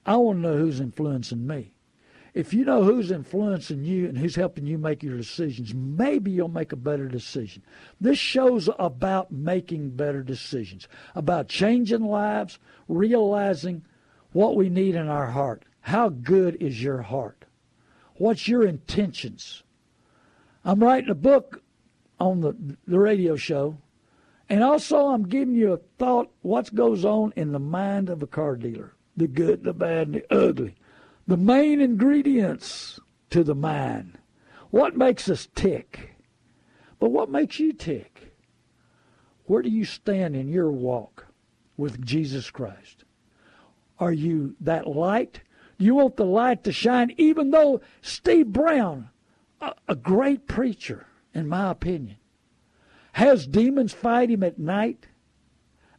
[0.04, 1.72] I want to know who's influencing me.
[2.34, 6.48] If you know who's influencing you and who's helping you make your decisions, maybe you'll
[6.48, 7.62] make a better decision.
[8.00, 13.84] This show's about making better decisions, about changing lives, realizing
[14.32, 15.64] what we need in our heart.
[15.82, 17.44] How good is your heart?
[18.14, 19.62] What's your intentions?
[20.64, 21.62] I'm writing a book
[22.18, 23.76] on the, the radio show,
[24.48, 28.26] and also I'm giving you a thought what goes on in the mind of a
[28.26, 30.74] car dealer the good, the bad, and the ugly.
[31.26, 32.98] The main ingredients
[33.30, 34.18] to the mind.
[34.70, 36.16] What makes us tick?
[36.98, 38.32] But what makes you tick?
[39.44, 41.26] Where do you stand in your walk
[41.76, 43.04] with Jesus Christ?
[43.98, 45.40] Are you that light?
[45.78, 49.10] You want the light to shine even though Steve Brown,
[49.60, 52.16] a, a great preacher, in my opinion,
[53.12, 55.06] has demons fight him at night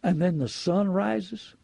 [0.01, 1.55] and then the sun rises?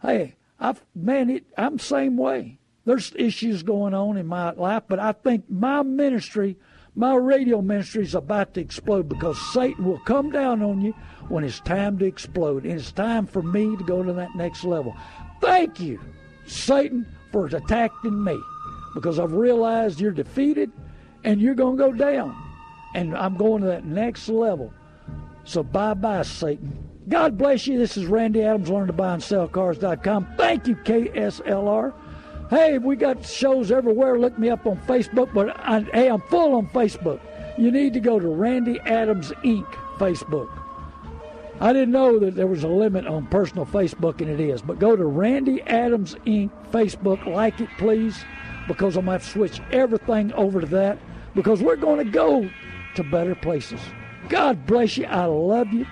[0.00, 2.58] Hey, I've man, it, I'm same way.
[2.84, 6.56] There's issues going on in my life, but I think my ministry,
[6.94, 10.94] my radio ministry, is about to explode because Satan will come down on you
[11.28, 14.62] when it's time to explode, and it's time for me to go to that next
[14.62, 14.96] level.
[15.40, 16.00] Thank you,
[16.46, 18.38] Satan, for attacking me,
[18.94, 20.70] because I've realized you're defeated,
[21.24, 22.36] and you're going to go down,
[22.94, 24.72] and I'm going to that next level.
[25.44, 26.91] So bye bye, Satan.
[27.08, 27.78] God bless you.
[27.78, 30.34] This is Randy Adams, learn to buy and sell cars.com.
[30.36, 31.92] Thank you, KSLR.
[32.48, 34.18] Hey, we got shows everywhere.
[34.18, 35.32] Look me up on Facebook.
[35.32, 37.20] But I, hey, I'm full on Facebook.
[37.58, 39.66] You need to go to Randy Adams Inc.
[39.98, 40.50] Facebook.
[41.60, 44.62] I didn't know that there was a limit on personal Facebook, and it is.
[44.62, 46.50] But go to Randy Adams Inc.
[46.70, 47.24] Facebook.
[47.26, 48.24] Like it, please,
[48.68, 50.98] because I'm going to to switch everything over to that
[51.34, 52.48] because we're going to go
[52.94, 53.80] to better places.
[54.28, 55.06] God bless you.
[55.06, 55.86] I love you.